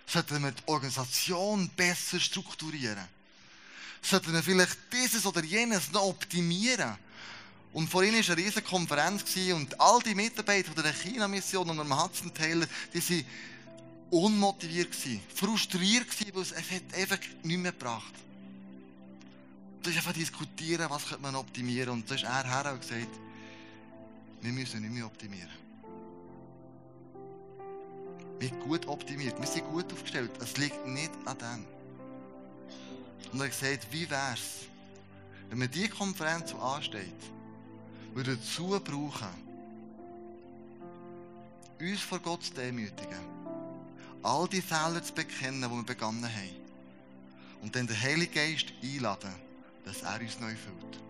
Sollten 0.07 0.43
wir 0.43 0.53
die 0.53 0.63
Organisation 0.67 1.69
besser 1.71 2.21
strukturieren? 2.21 3.09
Sollten 4.01 4.33
wir 4.33 4.43
vielleicht 4.43 4.79
dieses 4.93 5.27
oder 5.27 5.43
jenes 5.43 5.91
noch 5.91 6.03
optimieren? 6.03 6.97
Und 7.73 7.89
vorhin 7.89 8.15
war 8.15 8.21
eine 8.21 8.37
riesige 8.37 8.63
Konferenz 8.63 9.25
und 9.55 9.81
all 9.81 10.01
die 10.03 10.15
Mitarbeiter 10.15 10.75
der 10.83 10.93
China-Mission 10.93 11.71
und 11.71 11.79
dem 11.79 12.03
Hudson 12.03 12.33
Taylor, 12.35 12.67
die 12.93 13.01
waren 13.01 13.25
unmotiviert, 14.11 14.95
frustriert, 15.35 16.07
weil 16.35 16.43
es 16.43 16.53
einfach 16.53 17.19
nichts 17.43 17.63
mehr 17.63 17.73
gebracht 17.73 18.13
Du 19.83 19.91
hast 19.91 19.97
einfach 19.97 20.13
diskutieren, 20.13 20.87
was 20.89 21.09
könnte 21.09 21.23
man 21.23 21.35
optimieren. 21.35 21.91
Und 21.91 22.11
da 22.11 22.15
ist 22.15 22.23
er 22.23 22.45
her 22.45 22.73
und 22.73 22.81
gesagt, 22.81 23.09
wir 24.41 24.53
müssen 24.53 24.81
nicht 24.81 24.93
mehr 24.93 25.07
optimieren. 25.07 25.51
Wir 28.39 28.49
sind 28.49 28.61
gut 28.61 28.87
optimiert, 28.87 29.39
wir 29.39 29.47
sind 29.47 29.65
gut 29.67 29.93
aufgestellt. 29.93 30.31
Es 30.41 30.57
liegt 30.57 30.87
nicht 30.87 31.11
an 31.25 31.37
dem. 31.39 31.67
Und 33.33 33.41
er 33.41 33.47
hat 33.47 33.61
gesagt, 33.61 33.87
wie 33.91 34.09
wäre 34.09 34.35
es, 34.35 34.67
wenn 35.49 35.59
man 35.59 35.71
diese 35.71 35.89
Konferenz 35.89 36.51
so 36.51 36.59
ansteht, 36.59 37.13
würde 38.14 38.37
dazu 38.37 38.68
brauchen, 38.68 39.29
uns 41.81 42.01
vor 42.01 42.18
Gott 42.20 42.44
zu 42.44 42.55
demütigen, 42.55 43.20
all 44.22 44.48
die 44.48 44.62
Fehler 44.62 45.03
zu 45.03 45.12
bekennen, 45.12 45.62
die 45.62 45.68
wir 45.68 45.83
begonnen 45.83 46.25
haben, 46.25 46.62
und 47.62 47.75
dann 47.75 47.87
den 47.87 48.01
Heiligen 48.01 48.33
Geist 48.33 48.72
einladen, 48.83 49.33
dass 49.85 50.03
er 50.03 50.20
uns 50.20 50.38
neu 50.40 50.55
füllt. 50.55 51.01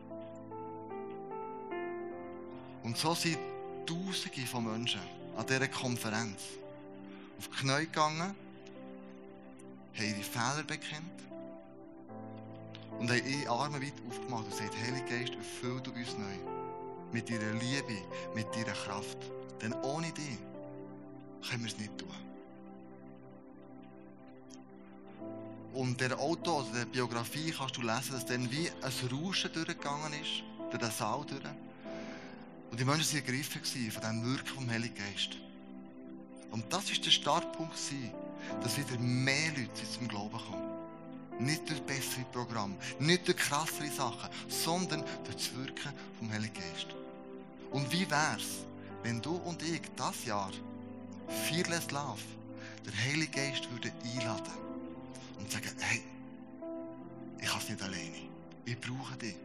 Und 2.83 2.97
so 2.97 3.15
sind 3.15 3.39
Tausende 3.87 4.47
von 4.47 4.65
Menschen 4.65 5.01
an 5.37 5.47
dieser 5.47 5.69
Konferenz 5.69 6.41
auf 7.39 7.49
die 7.49 7.57
Knie 7.57 7.87
gegangen, 7.87 8.21
haben 8.21 8.35
ihre 9.97 10.23
Fehler 10.23 10.63
bekennt 10.65 11.03
und 12.99 13.11
haben 13.11 13.27
ihre 13.27 13.51
Arme 13.51 13.83
weit 13.83 13.95
aufgemacht 14.09 14.45
und 14.45 14.51
gesagt, 14.51 14.77
Heiliger 14.77 15.07
Geist, 15.07 15.35
erfüll 15.35 15.81
du 15.81 15.91
uns 15.91 16.17
neu 16.17 16.52
mit 17.13 17.29
deiner 17.29 17.53
Liebe, 17.53 17.99
mit 18.35 18.47
deiner 18.55 18.73
Kraft. 18.73 19.19
Denn 19.61 19.73
ohne 19.83 20.11
dich 20.13 20.39
können 21.49 21.65
wir 21.65 21.71
es 21.71 21.79
nicht 21.79 21.97
tun. 21.99 22.09
Und 25.75 26.01
der 26.01 26.19
Auto, 26.19 26.59
also 26.59 26.73
der 26.73 26.85
Biografie, 26.85 27.51
kannst 27.51 27.77
du 27.77 27.83
lesen, 27.83 28.13
dass 28.13 28.27
dann 28.27 28.51
wie 28.51 28.69
ein 28.69 29.09
Rauschen 29.11 29.53
durchgegangen 29.53 30.13
ist, 30.21 30.43
durch 30.71 30.83
den 30.83 30.91
Saal 30.91 31.25
durch. 31.27 31.41
Und 32.71 32.79
die 32.79 32.85
Menschen 32.85 33.07
waren 33.07 33.27
ergriffen 33.27 33.63
von 33.63 34.03
diesem 34.03 34.25
Wirken 34.25 34.55
vom 34.55 34.71
Heiligen 34.71 34.95
Geist. 34.95 35.39
Und 36.51 36.71
das 36.71 36.91
war 36.91 37.05
der 37.05 37.11
Startpunkt, 37.11 37.75
dass 38.63 38.77
wieder 38.77 38.99
mehr 38.99 39.51
Leute 39.51 39.91
zum 39.91 40.09
Glauben 40.09 40.39
kommen. 40.39 41.47
Nicht 41.47 41.69
durch 41.69 41.81
bessere 41.83 42.25
Programme, 42.31 42.75
nicht 42.99 43.27
durch 43.27 43.39
krassere 43.39 43.89
Sachen, 43.89 44.29
sondern 44.49 45.03
durch 45.25 45.37
das 45.37 45.57
Wirken 45.57 45.93
vom 46.19 46.31
Heiligen 46.31 46.55
Geist. 46.55 47.02
Und 47.73 47.91
wie 47.91 48.09
wär's, 48.11 48.67
wenn 49.03 49.21
du 49.21 49.35
und 49.37 49.63
ich 49.63 49.83
das 49.97 50.25
Jahr 50.25 50.53
Fearless 51.49 51.91
Love 51.91 52.21
der 52.85 52.93
Heilige 53.05 53.29
Geist 53.29 53.71
würde 53.71 53.93
einladen 54.05 54.53
und 55.39 55.51
sagen, 55.51 55.71
hey, 55.79 56.03
ich 57.41 57.49
kann 57.49 57.61
es 57.61 57.69
nicht 57.69 57.83
alleine. 57.83 58.29
Ich 58.65 58.79
brauche 58.79 59.17
dich. 59.17 59.37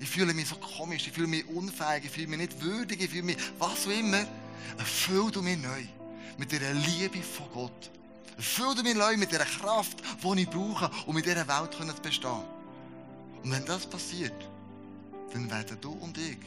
Ich 0.00 0.08
fühle 0.08 0.34
mich 0.34 0.48
so 0.48 0.56
komisch, 0.56 1.06
ich 1.06 1.12
fühle 1.12 1.28
mich 1.28 1.46
unfähig, 1.48 2.04
ich 2.04 2.10
fühle 2.10 2.26
mich 2.26 2.38
nicht 2.38 2.60
würdig, 2.60 3.00
ich 3.00 3.10
fühle 3.10 3.22
mich 3.22 3.36
was 3.58 3.86
auch 3.86 3.90
immer. 3.90 4.24
Erfüll 4.78 5.30
du 5.30 5.40
mich 5.40 5.58
neu 5.58 5.84
mit 6.36 6.50
dieser 6.50 6.72
Liebe 6.72 7.22
von 7.22 7.46
Gott. 7.52 7.90
Erfüll 8.36 8.74
du 8.74 8.82
mich 8.82 8.94
neu 8.94 9.16
mit 9.16 9.30
dieser 9.30 9.44
Kraft, 9.44 10.02
die 10.22 10.40
ich 10.40 10.50
brauche, 10.50 10.90
um 11.06 11.16
in 11.16 11.22
dieser 11.22 11.46
Welt 11.46 11.72
zu 11.72 12.02
bestehen. 12.02 12.42
Und 13.42 13.52
wenn 13.52 13.64
das 13.64 13.86
passiert, 13.86 14.48
dann 15.32 15.50
werden 15.50 15.78
du 15.80 15.92
und 15.92 16.18
ich 16.18 16.38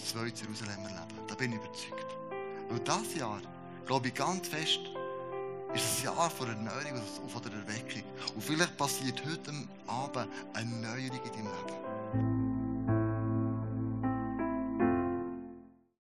ein 0.00 0.06
zweites 0.06 0.40
Jerusalem 0.42 0.82
erleben. 0.84 1.26
Da 1.26 1.34
bin 1.34 1.52
ich 1.52 1.58
überzeugt. 1.58 2.16
Weil 2.68 2.80
dieses 2.80 3.18
Jahr, 3.18 3.40
glaube 3.86 4.08
ich 4.08 4.14
ganz 4.14 4.48
fest, 4.48 4.80
ist 5.74 5.98
ein 5.98 6.04
Jahr 6.04 6.30
von 6.30 6.48
Erneuerung 6.48 7.02
und 7.22 7.30
von 7.30 7.42
der 7.42 7.52
Erweckung. 7.52 8.02
Und 8.34 8.42
vielleicht 8.42 8.76
passiert 8.76 9.22
heute 9.24 9.52
Abend 9.86 10.28
eine 10.54 10.70
Neuerung 10.70 11.20
in 11.24 11.32
deinem 11.32 11.52
Leben. 11.66 12.51